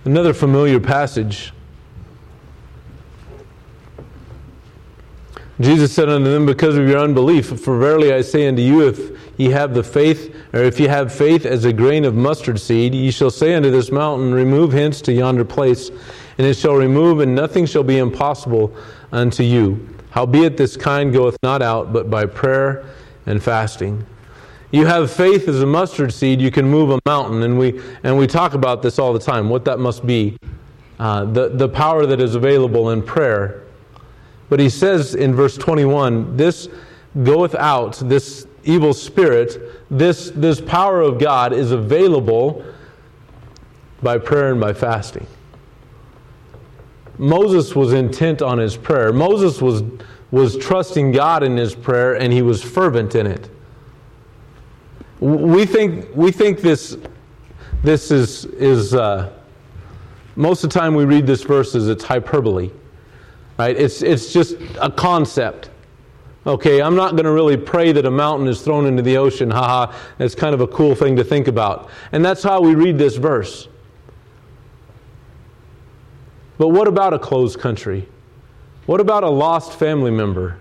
Another 0.05 0.35
familiar 0.35 0.81
passage 0.81 1.53
Jesus 5.61 5.93
said 5.93 6.09
unto 6.09 6.31
them, 6.31 6.47
Because 6.47 6.77
of 6.77 6.89
your 6.89 6.99
unbelief, 6.99 7.61
for 7.61 7.79
verily 7.79 8.13
I 8.13 8.23
say 8.23 8.49
unto 8.49 8.61
you, 8.61 8.89
if 8.89 9.17
ye 9.39 9.51
have 9.51 9.73
the 9.73 9.85
faith, 9.85 10.35
or 10.53 10.61
if 10.61 10.81
ye 10.81 10.89
have 10.89 11.15
faith 11.15 11.47
as 11.47 11.65
a 11.65 11.73
grain 11.73 12.05
of 12.05 12.15
mustard 12.15 12.59
seed, 12.59 12.93
ye 12.93 13.11
shall 13.13 13.31
say 13.31 13.55
unto 13.55 13.71
this 13.71 13.93
mountain, 13.93 14.35
Remove 14.35 14.73
hence 14.73 15.01
to 15.03 15.13
yonder 15.13 15.45
place, 15.45 15.91
and 16.39 16.47
it 16.47 16.55
shall 16.55 16.75
remove, 16.75 17.21
and 17.21 17.35
nothing 17.35 17.67
shall 17.67 17.85
be 17.85 17.99
impossible 17.99 18.75
unto 19.13 19.45
you. 19.45 19.89
Howbeit 20.11 20.57
this 20.57 20.77
kind 20.77 21.13
goeth 21.13 21.37
not 21.45 21.63
out, 21.63 21.93
but 21.93 22.11
by 22.11 22.27
prayer 22.27 22.85
and 23.27 23.41
fasting. 23.41 24.05
You 24.75 24.87
have 24.87 25.11
faith 25.11 25.49
as 25.49 25.63
a 25.63 25.67
mustard 25.67 26.13
seed, 26.13 26.41
you 26.41 26.51
can 26.51 26.69
move 26.69 26.91
a 26.91 27.01
mountain, 27.07 27.43
and 27.43 27.59
we 27.59 27.81
and 28.03 28.19
we 28.19 28.27
talk 28.27 28.55
about 28.55 28.83
this 28.83 28.99
all 28.99 29.13
the 29.13 29.19
time. 29.19 29.49
What 29.49 29.65
that 29.67 29.79
must 29.79 30.07
be, 30.07 30.37
uh, 30.99 31.25
the 31.27 31.49
the 31.51 31.69
power 31.69 32.07
that 32.07 32.21
is 32.21 32.35
available 32.35 32.91
in 32.91 33.03
prayer 33.03 33.65
but 34.49 34.61
he 34.61 34.69
says 34.69 35.15
in 35.15 35.35
verse 35.35 35.57
21 35.57 36.37
this 36.37 36.69
goeth 37.23 37.55
out, 37.55 37.95
this 38.05 38.47
evil 38.65 38.95
spirit, 38.95 39.59
this, 39.91 40.31
this 40.35 40.61
power 40.61 41.01
of 41.01 41.19
God 41.19 41.53
is 41.53 41.71
available 41.71 42.65
by 44.03 44.19
prayer 44.19 44.51
and 44.51 44.61
by 44.61 44.73
fasting. 44.73 45.27
Moses 47.17 47.77
was 47.77 47.93
intent 47.93 48.43
on 48.43 48.59
his 48.59 48.77
prayer. 48.77 49.13
Moses 49.13 49.63
was, 49.63 49.83
was 50.31 50.57
trusting 50.57 51.13
God 51.13 51.43
in 51.43 51.57
his 51.57 51.75
prayer 51.75 52.15
and 52.15 52.33
he 52.33 52.43
was 52.43 52.63
fervent 52.63 53.15
in 53.15 53.27
it. 53.27 53.49
We 55.25 55.65
think, 55.65 56.15
we 56.15 56.31
think 56.31 56.61
this, 56.61 56.99
this 57.83 58.11
is, 58.11 58.45
is 58.45 58.93
uh, 58.93 59.33
most 60.37 60.65
of 60.65 60.71
the 60.71 60.79
time 60.79 60.95
we 60.95 61.07
read 61.07 61.27
this 61.27 61.43
verse 61.43 61.75
as 61.75 61.89
it's 61.89 62.05
hyperbole. 62.05 62.71
Right? 63.59 63.75
It's, 63.75 64.03
it's 64.03 64.35
just 64.35 64.57
a 64.83 64.91
concept. 64.91 65.71
Okay, 66.47 66.83
I'm 66.83 66.95
not 66.95 67.13
going 67.13 67.25
to 67.25 67.33
really 67.33 67.57
pray 67.57 67.91
that 67.93 68.05
a 68.05 68.11
mountain 68.11 68.47
is 68.49 68.61
thrown 68.61 68.85
into 68.85 69.01
the 69.01 69.17
ocean. 69.17 69.51
Haha, 69.51 69.97
that's 70.19 70.35
kind 70.35 70.55
of 70.55 70.61
a 70.61 70.67
cool 70.67 70.95
thing 70.95 71.17
to 71.17 71.25
think 71.25 71.49
about. 71.49 71.89
And 72.13 72.23
that's 72.23 72.43
how 72.43 72.61
we 72.61 72.75
read 72.75 72.99
this 72.99 73.17
verse. 73.17 73.69
But 76.59 76.69
what 76.69 76.87
about 76.87 77.15
a 77.15 77.19
closed 77.19 77.59
country? 77.59 78.07
What 78.85 79.01
about 79.01 79.25
a 79.25 79.31
lost 79.31 79.73
family 79.73 80.11
member? 80.11 80.61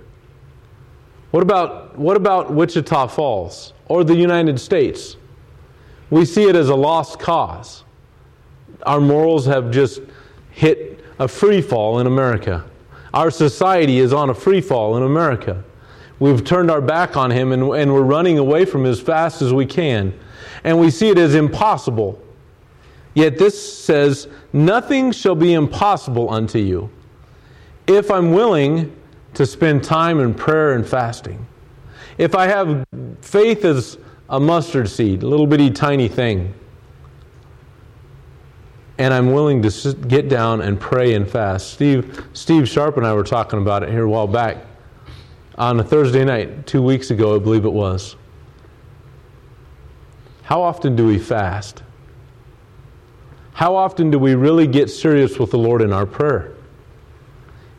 What 1.34 1.42
about, 1.42 1.98
what 1.98 2.16
about 2.16 2.54
Wichita 2.54 3.08
Falls 3.08 3.74
or 3.88 4.04
the 4.04 4.14
United 4.14 4.60
States? 4.60 5.18
We 6.12 6.26
see 6.26 6.44
it 6.44 6.56
as 6.56 6.70
a 6.70 6.76
lost 6.76 7.18
cause. 7.18 7.86
Our 8.86 9.02
morals 9.02 9.48
have 9.48 9.72
just 9.72 10.02
hit 10.52 11.04
a 11.18 11.28
free 11.28 11.60
fall 11.60 11.98
in 11.98 12.06
America. 12.06 12.64
Our 13.16 13.32
society 13.32 13.98
is 13.98 14.14
on 14.14 14.30
a 14.30 14.34
free 14.36 14.62
fall 14.62 14.96
in 14.96 15.02
America. 15.02 15.64
We've 16.20 16.46
turned 16.46 16.70
our 16.70 16.82
back 16.82 17.18
on 17.18 17.32
him 17.32 17.52
and, 17.52 17.64
and 17.64 17.92
we're 17.92 18.04
running 18.04 18.38
away 18.38 18.64
from 18.64 18.82
him 18.82 18.92
as 18.92 19.02
fast 19.02 19.42
as 19.42 19.52
we 19.52 19.66
can. 19.66 20.14
And 20.64 20.80
we 20.80 20.92
see 20.92 21.10
it 21.10 21.18
as 21.18 21.34
impossible. 21.34 22.22
Yet 23.16 23.40
this 23.40 23.84
says, 23.84 24.28
Nothing 24.54 25.12
shall 25.12 25.34
be 25.34 25.54
impossible 25.54 26.30
unto 26.30 26.60
you 26.60 26.92
if 27.88 28.12
I'm 28.12 28.34
willing 28.34 28.96
to 29.34 29.46
spend 29.46 29.84
time 29.84 30.20
in 30.20 30.34
prayer 30.34 30.74
and 30.74 30.88
fasting. 30.88 31.46
If 32.18 32.36
I 32.36 32.48
have 32.48 32.86
faith 33.22 33.66
as 33.66 33.98
a 34.30 34.40
mustard 34.40 34.90
seed, 34.90 35.24
a 35.24 35.28
little 35.28 35.48
bitty 35.48 35.72
tiny 35.72 36.08
thing, 36.08 36.54
and 38.98 39.14
I'm 39.14 39.32
willing 39.32 39.62
to 39.64 39.72
sit, 39.72 40.08
get 40.08 40.30
down 40.30 40.62
and 40.62 40.80
pray 40.80 41.16
and 41.16 41.30
fast. 41.30 41.74
Steve, 41.74 42.26
Steve 42.34 42.70
Sharp 42.70 42.98
and 42.98 43.06
I 43.06 43.14
were 43.14 43.24
talking 43.24 43.60
about 43.60 43.84
it 43.84 43.90
here 43.90 44.04
a 44.04 44.10
while 44.10 44.28
back 44.28 44.58
on 45.58 45.80
a 45.80 45.84
Thursday 45.84 46.24
night, 46.26 46.66
two 46.66 46.82
weeks 46.82 47.12
ago, 47.12 47.36
I 47.36 47.40
believe 47.40 47.66
it 47.66 47.74
was. 47.74 48.16
How 50.44 50.62
often 50.62 50.96
do 50.96 51.06
we 51.06 51.18
fast? 51.18 51.84
How 53.54 53.76
often 53.76 54.10
do 54.10 54.18
we 54.20 54.36
really 54.36 54.68
get 54.68 54.90
serious 54.90 55.38
with 55.38 55.52
the 55.52 55.58
Lord 55.58 55.82
in 55.82 55.94
our 55.94 56.06
prayer? 56.06 56.53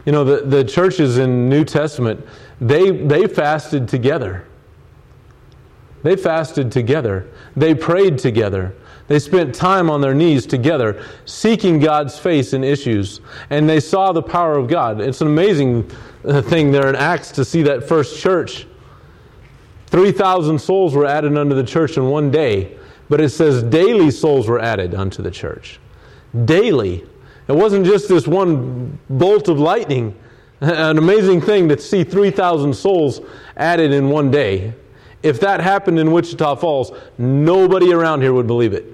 You 0.05 0.12
know, 0.12 0.25
the, 0.25 0.43
the 0.47 0.64
churches 0.64 1.19
in 1.19 1.49
New 1.49 1.64
Testament, 1.64 2.25
they, 2.61 2.90
they 2.90 3.27
fasted 3.27 3.88
together. 3.88 4.47
They 6.03 6.17
fasted 6.17 6.71
together. 6.71 7.27
They 7.57 7.75
prayed 7.75 8.19
together. 8.19 8.75
They 9.07 9.19
spent 9.19 9.55
time 9.55 9.90
on 9.90 10.01
their 10.01 10.14
knees 10.14 10.47
together, 10.47 11.05
seeking 11.27 11.79
God's 11.79 12.19
face 12.19 12.53
in 12.53 12.64
issues, 12.64 13.21
and 13.51 13.69
they 13.69 13.81
saw 13.81 14.12
the 14.12 14.23
power 14.23 14.57
of 14.57 14.69
God. 14.69 15.01
It's 15.01 15.21
an 15.21 15.27
amazing 15.27 15.90
uh, 16.25 16.40
thing 16.40 16.71
there 16.71 16.88
in 16.88 16.97
Acts 16.97 17.31
to 17.33 17.45
see 17.45 17.62
that 17.62 17.87
first 17.87 18.19
church. 18.21 18.67
3,000 19.87 20.59
souls 20.59 20.95
were 20.95 21.07
added 21.07 21.37
unto 21.37 21.55
the 21.55 21.64
church 21.64 21.97
in 21.97 22.09
one 22.09 22.31
day, 22.31 22.77
but 23.09 23.21
it 23.21 23.29
says 23.29 23.62
daily 23.62 24.11
souls 24.11 24.49
were 24.49 24.59
added 24.59 24.95
unto 24.95 25.23
the 25.23 25.31
church. 25.31 25.79
Daily. 26.45 27.07
It 27.48 27.52
wasn't 27.52 27.85
just 27.85 28.09
this 28.09 28.26
one 28.26 28.98
bolt 29.11 29.48
of 29.48 29.59
lightning, 29.59 30.18
an 30.61 30.98
amazing 30.98 31.40
thing 31.40 31.68
to 31.68 31.78
see 31.78 32.04
3,000 32.04 32.74
souls 32.74 33.20
added 33.57 33.92
in 33.92 34.09
one 34.09 34.30
day. 34.30 34.74
If 35.22 35.40
that 35.40 35.61
happened 35.61 35.98
in 35.98 36.12
Wichita 36.12 36.57
Falls, 36.57 36.92
nobody 37.18 37.92
around 37.92 38.22
here 38.22 38.33
would 38.33 38.46
believe 38.46 38.72
it. 38.72 38.85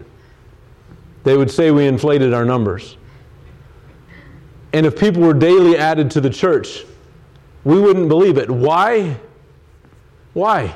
They 1.24 1.36
would 1.36 1.50
say 1.50 1.70
we 1.70 1.86
inflated 1.86 2.32
our 2.32 2.44
numbers. 2.44 2.96
And 4.72 4.86
if 4.86 4.98
people 4.98 5.22
were 5.22 5.34
daily 5.34 5.76
added 5.76 6.10
to 6.12 6.20
the 6.20 6.30
church, 6.30 6.84
we 7.64 7.80
wouldn't 7.80 8.08
believe 8.08 8.38
it. 8.38 8.48
Why? 8.48 9.16
Why? 10.32 10.74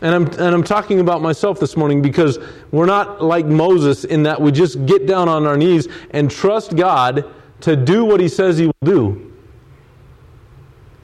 And 0.00 0.14
I'm, 0.14 0.26
and 0.26 0.54
I'm 0.54 0.62
talking 0.62 1.00
about 1.00 1.22
myself 1.22 1.58
this 1.58 1.76
morning 1.76 2.00
because 2.02 2.38
we're 2.70 2.86
not 2.86 3.22
like 3.22 3.46
Moses 3.46 4.04
in 4.04 4.22
that 4.24 4.40
we 4.40 4.52
just 4.52 4.86
get 4.86 5.06
down 5.06 5.28
on 5.28 5.44
our 5.46 5.56
knees 5.56 5.88
and 6.10 6.30
trust 6.30 6.76
God 6.76 7.24
to 7.62 7.74
do 7.74 8.04
what 8.04 8.20
He 8.20 8.28
says 8.28 8.58
He 8.58 8.66
will 8.66 8.74
do. 8.84 9.34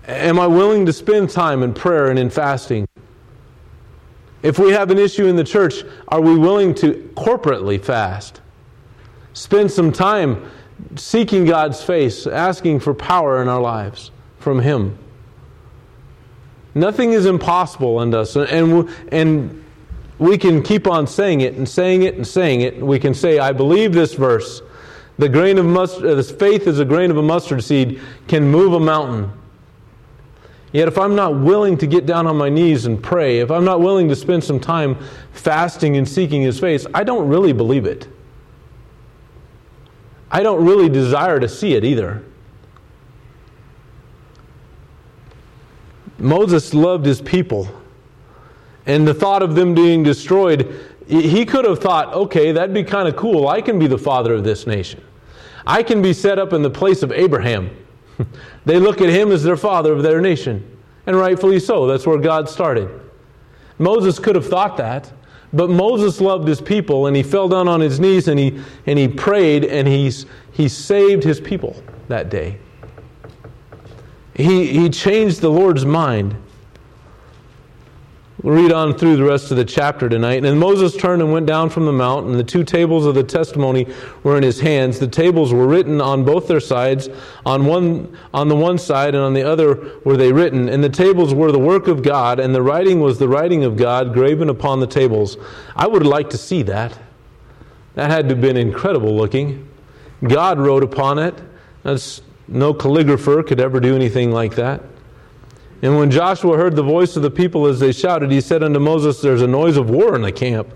Am 0.07 0.39
I 0.39 0.47
willing 0.47 0.87
to 0.87 0.93
spend 0.93 1.31
time 1.31 1.63
in 1.63 1.75
prayer 1.75 2.11
and 2.11 2.19
in 2.19 2.31
fasting? 2.31 2.87
If 4.43 4.59
we 4.59 4.73
have 4.73 4.91
an 4.91 4.99
issue 4.99 5.27
in 5.27 5.37
the 5.37 5.45
church, 5.45 5.83
are 6.09 6.21
we 6.21 6.37
willing 6.37 6.75
to 6.77 7.11
corporately 7.17 7.83
fast? 7.83 8.43
Spend 9.33 9.71
some 9.71 9.91
time 9.91 10.51
seeking 10.95 11.47
God's 11.47 11.83
face, 11.83 12.27
asking 12.27 12.81
for 12.81 12.95
power 12.95 13.43
in 13.43 13.49
our 13.49 13.61
lives 13.61 14.11
from 14.39 14.61
Him. 14.61 14.99
Nothing 16.75 17.13
is 17.13 17.27
impossible 17.27 17.99
unto 17.99 18.19
us. 18.19 18.37
And, 18.37 18.89
and 19.09 19.65
we 20.19 20.39
can 20.39 20.63
keep 20.63 20.87
on 20.87 21.07
saying 21.07 21.41
it 21.41 21.55
and 21.55 21.69
saying 21.69 22.03
it 22.03 22.17
and 22.17 22.27
saying 22.27 22.63
it. 22.63 22.81
We 22.81 22.99
can 22.99 23.15
say, 23.15 23.39
I 23.39 23.53
believe 23.53 23.93
this 23.93 24.15
verse. 24.15 24.63
The 25.19 25.29
grain 25.29 25.59
of 25.59 25.67
mustard, 25.67 26.07
uh, 26.07 26.15
this 26.17 26.31
faith 26.31 26.67
is 26.67 26.81
a 26.81 26.85
grain 26.85 27.11
of 27.11 27.17
a 27.17 27.23
mustard 27.23 27.63
seed, 27.63 28.01
can 28.27 28.51
move 28.51 28.73
a 28.73 28.81
mountain. 28.81 29.33
Yet, 30.73 30.89
if 30.89 30.99
I'm 30.99 31.15
not 31.15 31.39
willing 31.39 31.79
to 31.79 31.87
get 31.87 32.05
down 32.05 32.27
on 32.27 32.37
my 32.37 32.49
knees 32.49 32.87
and 32.87 33.01
pray, 33.01 33.39
if 33.39 33.53
I'm 33.53 33.65
not 33.65 33.81
willing 33.81 34.09
to 34.09 34.17
spend 34.17 34.43
some 34.43 34.59
time 34.59 34.97
fasting 35.33 35.97
and 35.97 36.09
seeking 36.09 36.43
His 36.43 36.59
face, 36.59 36.85
I 36.93 37.05
don't 37.05 37.29
really 37.29 37.53
believe 37.53 37.87
it. 37.87 38.09
I 40.33 40.43
don't 40.43 40.65
really 40.65 40.89
desire 40.89 41.39
to 41.39 41.49
see 41.49 41.75
it 41.75 41.85
either. 41.85 42.25
Moses 46.19 46.75
loved 46.75 47.07
his 47.07 47.21
people. 47.21 47.69
And 48.87 49.07
the 49.09 49.15
thought 49.15 49.43
of 49.43 49.55
them 49.55 49.75
being 49.75 50.03
destroyed, 50.03 50.79
he 51.07 51.45
could 51.45 51.65
have 51.65 51.79
thought, 51.79 52.13
okay, 52.13 52.53
that'd 52.53 52.75
be 52.75 52.85
kind 52.85 53.09
of 53.09 53.17
cool. 53.17 53.49
I 53.49 53.61
can 53.61 53.79
be 53.79 53.87
the 53.87 53.99
father 53.99 54.35
of 54.35 54.45
this 54.45 54.67
nation. 54.67 55.03
I 55.67 55.83
can 55.83 56.03
be 56.03 56.13
set 56.13 56.39
up 56.39 56.53
in 56.53 56.63
the 56.63 56.71
place 56.71 57.03
of 57.03 57.11
Abraham. 57.13 57.71
they 58.65 58.79
look 58.79 59.01
at 59.01 59.09
him 59.09 59.33
as 59.33 59.43
their 59.43 59.57
father 59.57 59.93
of 59.93 60.03
their 60.03 60.21
nation. 60.21 60.79
And 61.07 61.17
rightfully 61.17 61.61
so. 61.61 61.87
That's 61.87 62.07
where 62.07 62.19
God 62.19 62.49
started. 62.49 62.89
Moses 63.79 64.19
could 64.19 64.37
have 64.37 64.47
thought 64.47 64.77
that. 64.77 65.11
But 65.53 65.71
Moses 65.71 66.21
loved 66.21 66.49
his 66.49 66.61
people 66.61 67.07
and 67.07 67.17
he 67.17 67.23
fell 67.23 67.49
down 67.49 67.69
on 67.69 67.81
his 67.81 68.01
knees 68.01 68.27
and 68.27 68.39
he, 68.39 68.61
and 68.87 68.99
he 68.99 69.07
prayed 69.07 69.65
and 69.65 69.87
he's, 69.87 70.27
he 70.51 70.69
saved 70.69 71.23
his 71.23 71.41
people 71.41 71.81
that 72.09 72.29
day. 72.29 72.59
He, 74.35 74.67
he 74.67 74.91
changed 74.91 75.41
the 75.41 75.51
Lord's 75.51 75.85
mind. 75.85 76.37
We'll 78.43 78.63
read 78.63 78.73
on 78.73 78.99
through 78.99 79.17
the 79.17 79.25
rest 79.25 79.51
of 79.53 79.57
the 79.57 79.65
chapter 79.65 80.07
tonight. 80.07 80.45
And 80.45 80.61
Moses 80.61 80.95
turned 80.95 81.23
and 81.23 81.33
went 81.33 81.47
down 81.47 81.71
from 81.71 81.87
the 81.87 81.93
mount, 81.93 82.27
and 82.27 82.35
the 82.35 82.45
two 82.45 82.63
tables 82.63 83.07
of 83.07 83.15
the 83.15 83.23
testimony 83.23 83.87
were 84.23 84.37
in 84.37 84.43
his 84.43 84.61
hands. 84.61 84.99
The 84.99 85.07
tables 85.07 85.55
were 85.55 85.67
written 85.67 85.99
on 85.99 86.25
both 86.25 86.47
their 86.47 86.61
sides, 86.61 87.09
on 87.47 87.65
one 87.65 88.15
on 88.35 88.49
the 88.49 88.55
one 88.55 88.77
side 88.77 89.15
and 89.15 89.25
on 89.25 89.33
the 89.33 89.45
other 89.45 89.99
were 90.05 90.19
they 90.19 90.31
written. 90.31 90.69
And 90.69 90.85
the 90.85 90.91
tables 90.91 91.33
were 91.33 91.53
the 91.53 91.59
work 91.59 91.87
of 91.89 92.03
God, 92.03 92.39
and 92.39 92.55
the 92.55 92.61
writing 92.61 93.01
was 93.01 93.19
the 93.19 93.29
writing 93.29 93.65
of 93.65 93.79
God 93.79 94.13
graven 94.13 94.51
upon 94.51 94.79
the 94.79 94.87
tables. 94.87 95.39
I 95.75 95.87
would 95.87 96.05
like 96.05 96.29
to 96.31 96.37
see 96.37 96.63
that. 96.65 96.99
That 97.95 98.11
had 98.11 98.29
to 98.29 98.35
have 98.35 98.43
been 98.43 98.59
incredible 98.59 99.17
looking. 99.17 99.67
God 100.23 100.59
wrote 100.59 100.83
upon 100.83 101.19
it. 101.19 101.35
That's 101.83 102.21
No 102.49 102.75
calligrapher 102.75 103.47
could 103.47 103.61
ever 103.61 103.81
do 103.81 103.95
anything 103.95 104.31
like 104.31 104.55
that. 104.57 104.83
And 105.83 105.97
when 105.97 106.11
Joshua 106.11 106.57
heard 106.57 106.77
the 106.77 106.83
voice 106.83 107.17
of 107.17 107.23
the 107.23 107.31
people 107.31 107.67
as 107.67 107.81
they 107.81 107.93
shouted, 107.93 108.31
he 108.31 108.41
said 108.41 108.63
unto 108.63 108.79
Moses, 108.79 109.21
There's 109.21 109.43
a 109.43 109.47
noise 109.47 109.77
of 109.77 109.91
war 109.91 110.15
in 110.17 110.23
the 110.23 110.33
camp. 110.33 110.73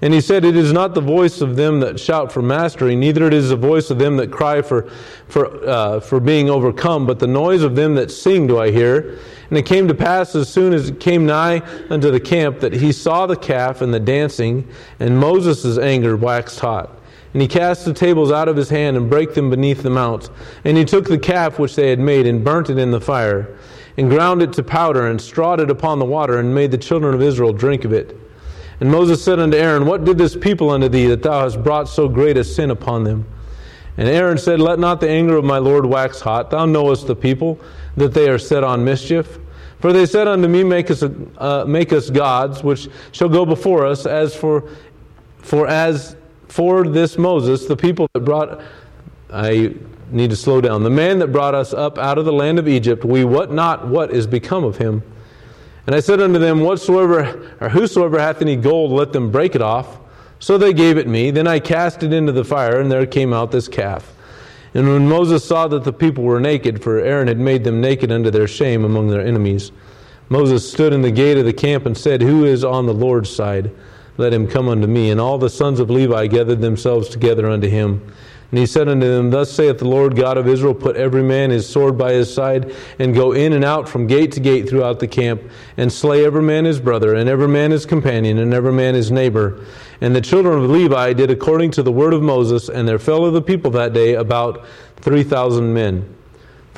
And 0.00 0.14
he 0.14 0.20
said, 0.20 0.44
It 0.44 0.56
is 0.56 0.72
not 0.72 0.94
the 0.94 1.00
voice 1.00 1.40
of 1.40 1.56
them 1.56 1.80
that 1.80 1.98
shout 1.98 2.30
for 2.30 2.40
mastery, 2.40 2.94
neither 2.94 3.26
it 3.26 3.34
is 3.34 3.48
the 3.50 3.56
voice 3.56 3.90
of 3.90 3.98
them 3.98 4.16
that 4.18 4.30
cry 4.30 4.62
for, 4.62 4.88
for, 5.28 5.68
uh, 5.68 6.00
for 6.00 6.20
being 6.20 6.48
overcome, 6.48 7.06
but 7.06 7.18
the 7.18 7.26
noise 7.26 7.62
of 7.62 7.74
them 7.74 7.94
that 7.96 8.10
sing 8.10 8.46
do 8.46 8.58
I 8.58 8.70
hear. 8.70 9.18
And 9.50 9.58
it 9.58 9.66
came 9.66 9.88
to 9.88 9.94
pass 9.94 10.34
as 10.34 10.48
soon 10.48 10.72
as 10.72 10.90
it 10.90 11.00
came 11.00 11.26
nigh 11.26 11.62
unto 11.90 12.10
the 12.10 12.20
camp 12.20 12.60
that 12.60 12.74
he 12.74 12.92
saw 12.92 13.26
the 13.26 13.36
calf 13.36 13.80
and 13.80 13.92
the 13.92 14.00
dancing, 14.00 14.68
and 15.00 15.18
Moses' 15.18 15.78
anger 15.78 16.16
waxed 16.16 16.60
hot. 16.60 16.97
And 17.32 17.42
he 17.42 17.48
cast 17.48 17.84
the 17.84 17.92
tables 17.92 18.32
out 18.32 18.48
of 18.48 18.56
his 18.56 18.70
hand 18.70 18.96
and 18.96 19.10
brake 19.10 19.34
them 19.34 19.50
beneath 19.50 19.82
the 19.82 19.90
mount. 19.90 20.30
And 20.64 20.76
he 20.76 20.84
took 20.84 21.06
the 21.06 21.18
calf 21.18 21.58
which 21.58 21.76
they 21.76 21.90
had 21.90 21.98
made 21.98 22.26
and 22.26 22.42
burnt 22.42 22.70
it 22.70 22.78
in 22.78 22.90
the 22.90 23.00
fire, 23.00 23.54
and 23.96 24.08
ground 24.08 24.42
it 24.42 24.52
to 24.54 24.62
powder, 24.62 25.06
and 25.06 25.20
strawed 25.20 25.60
it 25.60 25.70
upon 25.70 25.98
the 25.98 26.04
water, 26.04 26.38
and 26.38 26.54
made 26.54 26.70
the 26.70 26.78
children 26.78 27.14
of 27.14 27.20
Israel 27.20 27.52
drink 27.52 27.84
of 27.84 27.92
it. 27.92 28.16
And 28.80 28.90
Moses 28.90 29.22
said 29.22 29.40
unto 29.40 29.56
Aaron, 29.56 29.86
What 29.86 30.04
did 30.04 30.18
this 30.18 30.36
people 30.36 30.70
unto 30.70 30.88
thee, 30.88 31.06
that 31.06 31.22
thou 31.22 31.42
hast 31.42 31.62
brought 31.62 31.88
so 31.88 32.08
great 32.08 32.36
a 32.36 32.44
sin 32.44 32.70
upon 32.70 33.04
them? 33.04 33.26
And 33.96 34.08
Aaron 34.08 34.38
said, 34.38 34.60
Let 34.60 34.78
not 34.78 35.00
the 35.00 35.10
anger 35.10 35.36
of 35.36 35.44
my 35.44 35.58
Lord 35.58 35.84
wax 35.84 36.20
hot. 36.20 36.50
Thou 36.50 36.64
knowest 36.64 37.08
the 37.08 37.16
people, 37.16 37.58
that 37.96 38.14
they 38.14 38.28
are 38.28 38.38
set 38.38 38.62
on 38.62 38.84
mischief. 38.84 39.38
For 39.80 39.92
they 39.92 40.06
said 40.06 40.28
unto 40.28 40.46
me, 40.48 40.62
Make 40.62 40.90
us, 40.90 41.02
uh, 41.02 41.64
make 41.66 41.92
us 41.92 42.08
gods, 42.08 42.62
which 42.62 42.88
shall 43.10 43.28
go 43.28 43.44
before 43.44 43.84
us, 43.84 44.06
as 44.06 44.34
for, 44.34 44.70
for 45.38 45.66
as 45.66 46.16
for 46.48 46.86
this 46.86 47.18
Moses, 47.18 47.66
the 47.66 47.76
people 47.76 48.08
that 48.14 48.20
brought, 48.20 48.60
I 49.32 49.74
need 50.10 50.30
to 50.30 50.36
slow 50.36 50.60
down, 50.60 50.82
the 50.82 50.90
man 50.90 51.18
that 51.18 51.28
brought 51.28 51.54
us 51.54 51.72
up 51.72 51.98
out 51.98 52.18
of 52.18 52.24
the 52.24 52.32
land 52.32 52.58
of 52.58 52.66
Egypt, 52.66 53.04
we 53.04 53.24
what 53.24 53.52
not 53.52 53.88
what 53.88 54.10
is 54.10 54.26
become 54.26 54.64
of 54.64 54.78
him. 54.78 55.02
And 55.86 55.94
I 55.94 56.00
said 56.00 56.20
unto 56.20 56.38
them, 56.38 56.60
Whatsoever 56.60 57.56
or 57.60 57.68
whosoever 57.68 58.18
hath 58.18 58.42
any 58.42 58.56
gold, 58.56 58.90
let 58.92 59.12
them 59.12 59.30
break 59.30 59.54
it 59.54 59.62
off. 59.62 59.98
So 60.38 60.56
they 60.56 60.72
gave 60.72 60.98
it 60.98 61.08
me. 61.08 61.30
Then 61.30 61.46
I 61.46 61.58
cast 61.58 62.02
it 62.02 62.12
into 62.12 62.32
the 62.32 62.44
fire, 62.44 62.80
and 62.80 62.92
there 62.92 63.06
came 63.06 63.32
out 63.32 63.50
this 63.50 63.68
calf. 63.68 64.14
And 64.74 64.86
when 64.86 65.08
Moses 65.08 65.44
saw 65.44 65.66
that 65.68 65.84
the 65.84 65.92
people 65.92 66.24
were 66.24 66.40
naked, 66.40 66.82
for 66.82 66.98
Aaron 66.98 67.26
had 67.26 67.38
made 67.38 67.64
them 67.64 67.80
naked 67.80 68.12
unto 68.12 68.30
their 68.30 68.46
shame 68.46 68.84
among 68.84 69.08
their 69.08 69.26
enemies, 69.26 69.72
Moses 70.28 70.70
stood 70.70 70.92
in 70.92 71.02
the 71.02 71.10
gate 71.10 71.38
of 71.38 71.46
the 71.46 71.52
camp 71.52 71.86
and 71.86 71.96
said, 71.96 72.20
Who 72.20 72.44
is 72.44 72.64
on 72.64 72.86
the 72.86 72.94
Lord's 72.94 73.34
side? 73.34 73.70
Let 74.18 74.34
him 74.34 74.46
come 74.46 74.68
unto 74.68 74.86
me. 74.86 75.10
And 75.10 75.20
all 75.20 75.38
the 75.38 75.48
sons 75.48 75.80
of 75.80 75.88
Levi 75.88 76.26
gathered 76.26 76.60
themselves 76.60 77.08
together 77.08 77.48
unto 77.48 77.68
him. 77.68 78.12
And 78.50 78.58
he 78.58 78.66
said 78.66 78.88
unto 78.88 79.06
them, 79.06 79.30
Thus 79.30 79.52
saith 79.52 79.78
the 79.78 79.88
Lord 79.88 80.16
God 80.16 80.38
of 80.38 80.48
Israel, 80.48 80.74
Put 80.74 80.96
every 80.96 81.22
man 81.22 81.50
his 81.50 81.68
sword 81.68 81.98
by 81.98 82.14
his 82.14 82.32
side, 82.32 82.74
and 82.98 83.14
go 83.14 83.32
in 83.32 83.52
and 83.52 83.64
out 83.64 83.88
from 83.88 84.06
gate 84.06 84.32
to 84.32 84.40
gate 84.40 84.68
throughout 84.68 85.00
the 85.00 85.06
camp, 85.06 85.42
and 85.76 85.92
slay 85.92 86.24
every 86.24 86.42
man 86.42 86.64
his 86.64 86.80
brother, 86.80 87.14
and 87.14 87.28
every 87.28 87.48
man 87.48 87.70
his 87.70 87.84
companion, 87.84 88.38
and 88.38 88.54
every 88.54 88.72
man 88.72 88.94
his 88.94 89.10
neighbor. 89.10 89.64
And 90.00 90.16
the 90.16 90.22
children 90.22 90.64
of 90.64 90.70
Levi 90.70 91.12
did 91.12 91.30
according 91.30 91.72
to 91.72 91.82
the 91.82 91.92
word 91.92 92.14
of 92.14 92.22
Moses, 92.22 92.70
and 92.70 92.88
there 92.88 92.98
fell 92.98 93.26
of 93.26 93.34
the 93.34 93.42
people 93.42 93.70
that 93.72 93.92
day 93.92 94.14
about 94.14 94.64
three 94.96 95.22
thousand 95.22 95.74
men. 95.74 96.17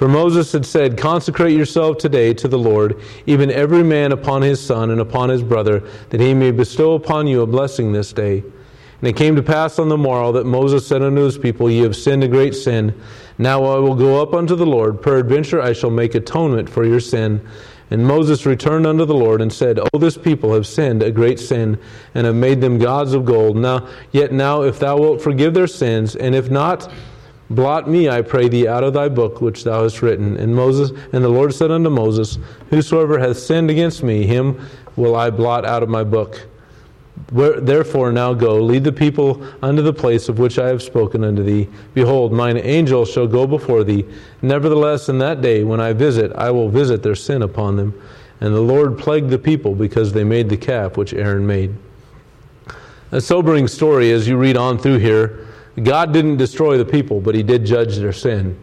For 0.01 0.09
Moses 0.09 0.51
had 0.53 0.65
said, 0.65 0.97
Consecrate 0.97 1.55
yourself 1.55 1.99
today 1.99 2.33
to 2.33 2.49
the 2.49 2.59
Lord, 2.59 2.99
even 3.27 3.51
every 3.51 3.83
man 3.83 4.13
upon 4.13 4.41
his 4.41 4.59
son 4.59 4.89
and 4.89 4.99
upon 4.99 5.29
his 5.29 5.43
brother, 5.43 5.87
that 6.09 6.23
he 6.23 6.33
may 6.33 6.53
bestow 6.53 6.95
upon 6.95 7.27
you 7.27 7.43
a 7.43 7.47
blessing 7.47 7.93
this 7.93 8.11
day. 8.11 8.39
And 8.39 9.09
it 9.09 9.15
came 9.15 9.37
to 9.37 9.43
pass 9.43 9.79
on 9.79 9.91
the 9.91 9.99
morrow 9.99 10.33
that 10.33 10.47
Moses 10.47 10.87
said 10.87 11.03
unto 11.03 11.21
his 11.21 11.37
people, 11.37 11.71
Ye 11.71 11.81
have 11.81 11.95
sinned 11.95 12.25
a 12.25 12.29
great 12.29 12.55
sin. 12.55 12.99
Now 13.37 13.63
I 13.63 13.79
will 13.79 13.95
go 13.95 14.23
up 14.23 14.33
unto 14.33 14.57
the 14.57 14.65
Lord. 14.65 15.03
Peradventure 15.03 15.61
I 15.61 15.75
shall 15.75 15.91
make 15.91 16.15
atonement 16.15 16.71
for 16.71 16.87
your 16.87 17.01
sin. 17.01 17.47
And 17.91 18.07
Moses 18.07 18.47
returned 18.47 18.87
unto 18.87 19.05
the 19.05 19.13
Lord 19.13 19.43
and 19.43 19.53
said, 19.53 19.79
O 19.93 19.99
this 19.99 20.17
people 20.17 20.55
have 20.55 20.67
sinned 20.67 21.03
a 21.03 21.11
great 21.11 21.39
sin, 21.39 21.79
and 22.15 22.25
have 22.25 22.37
made 22.37 22.63
them 22.63 22.79
gods 22.79 23.13
of 23.13 23.27
gold. 23.27 23.55
Now 23.55 23.87
yet 24.13 24.33
now 24.33 24.63
if 24.63 24.79
thou 24.79 24.97
wilt 24.97 25.21
forgive 25.21 25.53
their 25.53 25.67
sins, 25.67 26.17
and 26.17 26.35
if 26.35 26.51
not, 26.51 26.91
blot 27.51 27.89
me, 27.89 28.09
I 28.09 28.23
pray 28.23 28.49
thee, 28.49 28.67
out 28.67 28.85
of 28.85 28.95
thy 28.95 29.09
book 29.09 29.41
which 29.41 29.65
thou 29.65 29.83
hast 29.83 30.03
written. 30.03 30.37
And 30.37 30.55
Moses 30.55 30.91
and 31.13 31.23
the 31.23 31.29
Lord 31.29 31.55
said 31.55 31.71
unto 31.71 31.91
Moses, 31.91 32.39
Whosoever 32.71 33.19
hath 33.19 33.39
sinned 33.39 33.71
against 33.71 34.03
me, 34.03 34.25
him 34.25 34.61
will 34.97 35.17
I 35.17 35.31
blot 35.31 35.65
out 35.65 35.83
of 35.83 35.89
my 35.89 36.05
book. 36.05 36.47
Therefore, 37.33 38.11
now 38.11 38.35
go, 38.35 38.57
lead 38.57 38.83
the 38.83 38.93
people 38.93 39.47
unto 39.63 39.83
the 39.83 39.93
place 39.93 40.29
of 40.29 40.39
which 40.39 40.59
I 40.59 40.69
have 40.69 40.83
spoken 40.83 41.23
unto 41.23 41.43
thee. 41.43 41.69
Behold, 41.95 42.33
mine 42.33 42.57
angel 42.57 43.05
shall 43.05 43.27
go 43.27 43.47
before 43.47 43.85
thee. 43.85 44.05
Nevertheless, 44.43 45.09
in 45.09 45.19
that 45.19 45.41
day 45.41 45.63
when 45.63 45.81
I 45.81 45.93
visit, 45.93 46.33
I 46.35 46.51
will 46.51 46.69
visit 46.69 47.03
their 47.03 47.15
sin 47.15 47.43
upon 47.43 47.77
them. 47.77 48.01
And 48.41 48.55
the 48.55 48.61
Lord 48.61 48.99
plagued 48.99 49.31
the 49.31 49.39
people 49.39 49.75
because 49.75 50.13
they 50.13 50.25
made 50.25 50.49
the 50.49 50.57
calf 50.57 50.97
which 50.97 51.13
Aaron 51.13 51.47
made. 51.47 51.75
A 53.13 53.21
sobering 53.21 53.69
story 53.69 54.13
as 54.13 54.27
you 54.27 54.37
read 54.37 54.57
on 54.57 54.79
through 54.79 54.99
here. 54.99 55.47
God 55.83 56.13
didn't 56.13 56.37
destroy 56.37 56.79
the 56.79 56.85
people, 56.85 57.21
but 57.21 57.35
He 57.35 57.43
did 57.43 57.65
judge 57.65 57.97
their 57.97 58.13
sin. 58.13 58.59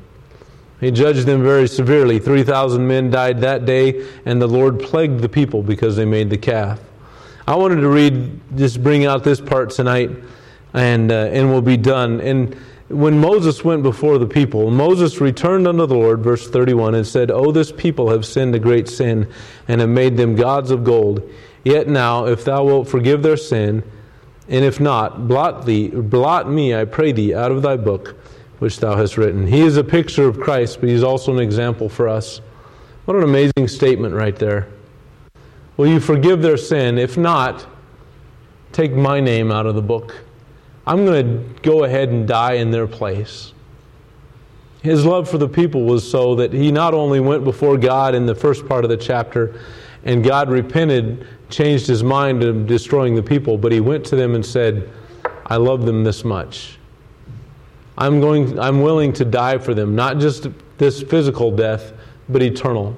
He 0.80 0.92
judged 0.92 1.26
them 1.26 1.42
very 1.42 1.68
severely. 1.68 2.20
3,000 2.20 2.86
men 2.86 3.10
died 3.10 3.42
that 3.42 3.66
day, 3.66 4.06
and 4.26 4.42
the 4.42 4.48
Lord 4.48 4.80
plagued 4.80 5.22
the 5.22 5.30
people 5.30 5.64
because 5.64 5.96
they 5.96 6.06
made 6.06 6.30
the 6.30 6.38
calf. 6.38 6.80
I 7.48 7.56
wanted 7.56 7.82
to 7.82 7.90
read, 7.90 8.40
just 8.58 8.84
bring 8.84 9.06
out 9.06 9.24
this 9.24 9.42
part 9.42 9.72
tonight, 9.72 10.12
and, 10.74 11.12
uh, 11.12 11.30
and 11.32 11.50
we'll 11.50 11.62
be 11.62 11.78
done. 11.78 12.22
And 12.22 12.54
when 12.90 13.20
Moses 13.20 13.64
went 13.64 13.84
before 13.84 14.18
the 14.18 14.28
people, 14.28 14.70
Moses 14.70 15.20
returned 15.20 15.68
unto 15.68 15.86
the 15.88 15.96
Lord, 15.96 16.20
verse 16.20 16.48
31, 16.48 16.94
and 16.94 17.08
said, 17.08 17.32
O 17.32 17.52
this 17.52 17.72
people 17.72 18.10
have 18.12 18.26
sinned 18.26 18.54
a 18.54 18.60
great 18.60 18.88
sin, 18.88 19.32
and 19.68 19.82
have 19.82 19.90
made 19.90 20.16
them 20.18 20.36
gods 20.36 20.70
of 20.70 20.84
gold. 20.84 21.28
Yet 21.64 21.88
now, 21.88 22.28
if 22.28 22.46
thou 22.46 22.66
wilt 22.66 22.88
forgive 22.88 23.24
their 23.24 23.38
sin, 23.38 23.84
and 24.50 24.64
if 24.64 24.80
not, 24.80 25.28
blot 25.28 25.66
thee, 25.66 25.90
blot 25.90 26.50
me, 26.50 26.76
I 26.76 26.86
pray 26.86 27.12
thee, 27.12 27.34
out 27.34 27.52
of 27.52 27.62
thy 27.62 27.78
book 27.78 28.16
which 28.60 28.80
thou 28.80 28.96
hast 28.96 29.18
written. 29.18 29.46
He 29.46 29.62
is 29.62 29.78
a 29.78 29.84
picture 29.84 30.28
of 30.28 30.40
Christ, 30.40 30.80
but 30.80 30.90
he's 30.90 31.04
also 31.04 31.34
an 31.34 31.40
example 31.40 31.90
for 31.90 32.08
us. 32.08 32.42
What 33.06 33.16
an 33.16 33.24
amazing 33.24 33.68
statement 33.68 34.16
right 34.16 34.36
there. 34.36 34.68
Will 35.78 35.88
you 35.88 36.00
forgive 36.00 36.42
their 36.42 36.58
sin? 36.58 36.98
If 36.98 37.18
not, 37.18 37.68
take 38.72 38.94
my 38.94 39.20
name 39.20 39.52
out 39.52 39.68
of 39.68 39.76
the 39.76 39.82
book. 39.82 40.16
I'm 40.88 41.06
going 41.06 41.26
to 41.26 41.62
go 41.62 41.84
ahead 41.84 42.10
and 42.10 42.28
die 42.28 42.54
in 42.54 42.72
their 42.72 42.88
place. 42.88 43.54
His 44.82 45.06
love 45.06 45.30
for 45.30 45.38
the 45.38 45.50
people 45.50 45.84
was 45.84 46.10
so 46.10 46.36
that 46.36 46.54
he 46.54 46.72
not 46.72 46.94
only 46.94 47.20
went 47.20 47.44
before 47.44 47.78
God 47.78 48.16
in 48.16 48.26
the 48.26 48.36
first 48.36 48.68
part 48.68 48.84
of 48.84 48.90
the 48.90 48.98
chapter 48.98 49.60
and 50.04 50.24
God 50.24 50.50
repented, 50.50 51.28
changed 51.50 51.88
his 51.88 52.04
mind 52.04 52.44
of 52.44 52.68
destroying 52.68 53.16
the 53.16 53.24
people, 53.24 53.58
but 53.58 53.72
he 53.72 53.80
went 53.80 54.06
to 54.06 54.16
them 54.16 54.36
and 54.36 54.46
said, 54.46 54.90
I 55.46 55.58
love 55.58 55.86
them 55.86 56.04
this 56.04 56.24
much. 56.24 56.78
I'm 57.98 58.20
going 58.20 58.60
I'm 58.60 58.82
willing 58.82 59.12
to 59.14 59.26
die 59.26 59.58
for 59.58 59.74
them, 59.74 59.96
not 59.96 60.20
just 60.20 60.48
this 60.78 61.02
physical 61.02 61.52
death, 61.52 61.94
but 62.30 62.44
eternal. 62.44 62.96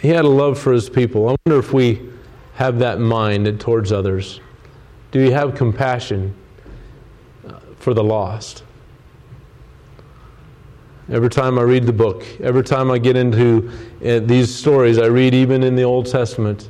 He 0.00 0.08
had 0.08 0.24
a 0.24 0.28
love 0.28 0.58
for 0.58 0.72
his 0.72 0.88
people. 0.88 1.28
I 1.28 1.36
wonder 1.44 1.58
if 1.58 1.72
we 1.72 2.08
have 2.54 2.78
that 2.78 3.00
mind 3.00 3.60
towards 3.60 3.90
others. 3.90 4.40
Do 5.10 5.20
you 5.20 5.32
have 5.32 5.56
compassion 5.56 6.34
uh, 7.46 7.58
for 7.76 7.94
the 7.94 8.04
lost? 8.04 8.62
Every 11.10 11.28
time 11.28 11.58
I 11.58 11.62
read 11.62 11.86
the 11.86 11.92
book, 11.92 12.24
every 12.40 12.62
time 12.62 12.90
I 12.90 12.98
get 12.98 13.16
into 13.16 13.68
uh, 14.04 14.20
these 14.20 14.54
stories, 14.54 14.96
I 14.96 15.06
read 15.06 15.34
even 15.34 15.64
in 15.64 15.74
the 15.74 15.82
Old 15.82 16.06
Testament, 16.06 16.68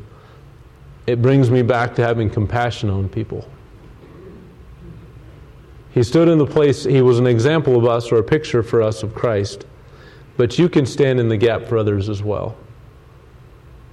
it 1.07 1.21
brings 1.21 1.51
me 1.51 1.61
back 1.61 1.95
to 1.97 2.03
having 2.03 2.31
compassion 2.31 2.89
on 2.89 3.09
people. 3.09 3.47
He 5.91 6.03
stood 6.03 6.29
in 6.29 6.39
the 6.39 6.47
place, 6.47 6.85
he 6.85 7.03
was 7.03 7.19
an 7.19 7.27
example 7.27 7.77
of 7.77 7.85
us 7.85 8.11
or 8.11 8.19
a 8.19 8.23
picture 8.23 8.63
for 8.63 8.81
us 8.81 9.03
of 9.03 9.15
Christ. 9.15 9.67
But 10.39 10.59
you 10.59 10.71
can 10.71 10.87
stand 10.87 11.21
in 11.21 11.29
the 11.29 11.37
gap 11.37 11.65
for 11.65 11.77
others 11.77 12.09
as 12.09 12.23
well. 12.23 12.57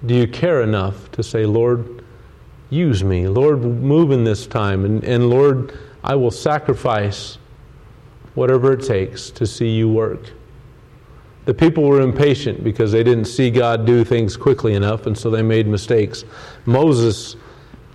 Do 0.05 0.15
you 0.15 0.27
care 0.27 0.61
enough 0.61 1.11
to 1.11 1.23
say, 1.23 1.45
Lord, 1.45 2.05
use 2.69 3.03
me? 3.03 3.27
Lord, 3.27 3.63
move 3.63 4.11
in 4.11 4.23
this 4.23 4.47
time. 4.47 4.85
And, 4.85 5.03
and 5.03 5.29
Lord, 5.29 5.77
I 6.03 6.15
will 6.15 6.31
sacrifice 6.31 7.37
whatever 8.35 8.73
it 8.73 8.85
takes 8.85 9.29
to 9.31 9.45
see 9.45 9.71
you 9.71 9.89
work. 9.89 10.31
The 11.47 11.53
people 11.53 11.85
were 11.85 12.01
impatient 12.01 12.61
because 12.61 12.91
they 12.91 13.05
didn't 13.05 13.23
see 13.23 13.49
God 13.49 13.85
do 13.85 14.03
things 14.03 14.35
quickly 14.35 14.73
enough, 14.73 15.05
and 15.07 15.17
so 15.17 15.29
they 15.29 15.41
made 15.41 15.65
mistakes. 15.65 16.25
Moses 16.65 17.37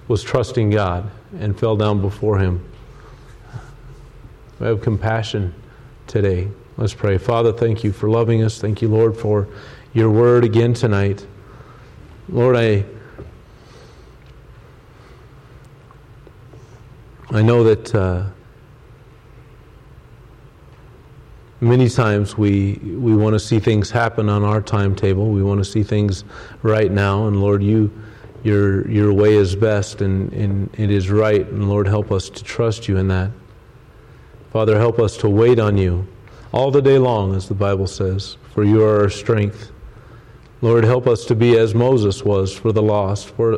was 0.09 0.22
trusting 0.22 0.70
God 0.70 1.11
and 1.38 1.59
fell 1.61 1.76
down 1.76 2.00
before 2.00 2.38
him. 2.38 2.66
We 4.59 4.68
have 4.68 4.80
compassion 4.80 5.55
today. 6.07 6.48
Let's 6.78 6.94
pray. 6.94 7.18
Father, 7.18 7.53
thank 7.53 7.84
you 7.84 7.92
for 7.92 8.09
loving 8.09 8.42
us. 8.42 8.59
Thank 8.59 8.80
you, 8.80 8.88
Lord, 8.88 9.14
for 9.14 9.46
your 9.92 10.09
word 10.09 10.44
again 10.44 10.72
tonight. 10.72 11.26
Lord, 12.30 12.57
I, 12.57 12.86
I 17.30 17.42
know 17.42 17.64
that 17.64 17.94
uh, 17.94 18.24
many 21.62 21.88
times 21.88 22.36
we, 22.36 22.74
we 22.82 23.14
want 23.14 23.34
to 23.34 23.40
see 23.40 23.60
things 23.60 23.90
happen 23.90 24.28
on 24.28 24.42
our 24.42 24.60
timetable. 24.60 25.30
We 25.30 25.42
want 25.42 25.60
to 25.60 25.64
see 25.64 25.84
things 25.84 26.24
right 26.62 26.90
now. 26.90 27.28
And 27.28 27.40
Lord, 27.40 27.62
you, 27.62 27.90
your, 28.42 28.90
your 28.90 29.12
way 29.12 29.34
is 29.34 29.54
best 29.54 30.02
and, 30.02 30.32
and 30.32 30.68
it 30.76 30.90
is 30.90 31.08
right. 31.08 31.46
And 31.46 31.68
Lord, 31.68 31.86
help 31.86 32.10
us 32.10 32.28
to 32.30 32.42
trust 32.42 32.88
you 32.88 32.96
in 32.96 33.06
that. 33.08 33.30
Father, 34.50 34.76
help 34.76 34.98
us 34.98 35.16
to 35.18 35.28
wait 35.30 35.60
on 35.60 35.78
you 35.78 36.06
all 36.52 36.70
the 36.70 36.82
day 36.82 36.98
long, 36.98 37.34
as 37.34 37.48
the 37.48 37.54
Bible 37.54 37.86
says, 37.86 38.36
for 38.52 38.64
you 38.64 38.84
are 38.84 39.02
our 39.02 39.08
strength. 39.08 39.70
Lord, 40.60 40.84
help 40.84 41.06
us 41.06 41.24
to 41.26 41.34
be 41.34 41.56
as 41.56 41.74
Moses 41.74 42.24
was 42.24 42.52
for 42.52 42.72
the 42.72 42.82
lost, 42.82 43.28
for 43.28 43.56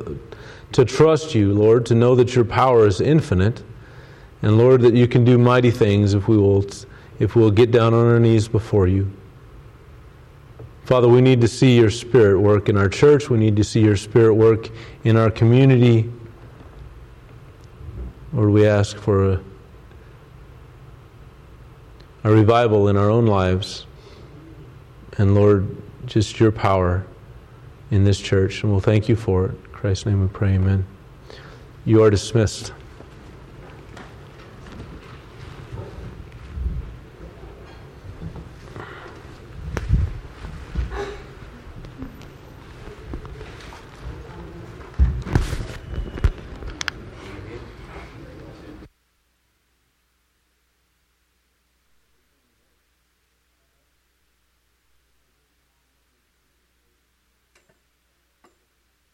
to 0.72 0.84
trust 0.84 1.34
you, 1.34 1.52
Lord, 1.52 1.86
to 1.86 1.94
know 1.94 2.14
that 2.14 2.34
your 2.34 2.44
power 2.44 2.86
is 2.86 3.00
infinite, 3.00 3.62
and 4.42 4.58
Lord, 4.58 4.82
that 4.82 4.94
you 4.94 5.08
can 5.08 5.24
do 5.24 5.38
mighty 5.38 5.70
things 5.70 6.14
if 6.14 6.28
we 6.28 6.36
will 6.36 6.64
if 7.18 7.36
we'll 7.36 7.50
get 7.50 7.70
down 7.70 7.94
on 7.94 8.06
our 8.06 8.20
knees 8.20 8.48
before 8.48 8.86
you. 8.86 9.10
Father, 10.84 11.08
we 11.08 11.22
need 11.22 11.40
to 11.40 11.48
see 11.48 11.76
your 11.76 11.90
spirit 11.90 12.38
work 12.38 12.68
in 12.68 12.76
our 12.76 12.88
church. 12.88 13.30
We 13.30 13.38
need 13.38 13.56
to 13.56 13.64
see 13.64 13.80
your 13.80 13.96
spirit 13.96 14.34
work 14.34 14.68
in 15.04 15.16
our 15.16 15.30
community. 15.30 16.12
Lord, 18.34 18.50
we 18.50 18.66
ask 18.66 18.96
for 18.96 19.32
a, 19.32 19.40
a 22.24 22.30
revival 22.30 22.88
in 22.88 22.96
our 22.98 23.08
own 23.08 23.26
lives. 23.26 23.86
And 25.16 25.34
Lord, 25.34 25.74
just 26.04 26.38
your 26.38 26.52
power 26.52 27.06
in 27.90 28.04
this 28.04 28.20
church. 28.20 28.62
And 28.62 28.70
we'll 28.70 28.80
thank 28.80 29.08
you 29.08 29.16
for 29.16 29.46
it. 29.46 29.50
In 29.52 29.70
Christ's 29.72 30.06
name 30.06 30.20
we 30.20 30.28
pray, 30.28 30.54
amen. 30.54 30.84
You 31.86 32.02
are 32.02 32.10
dismissed. 32.10 32.72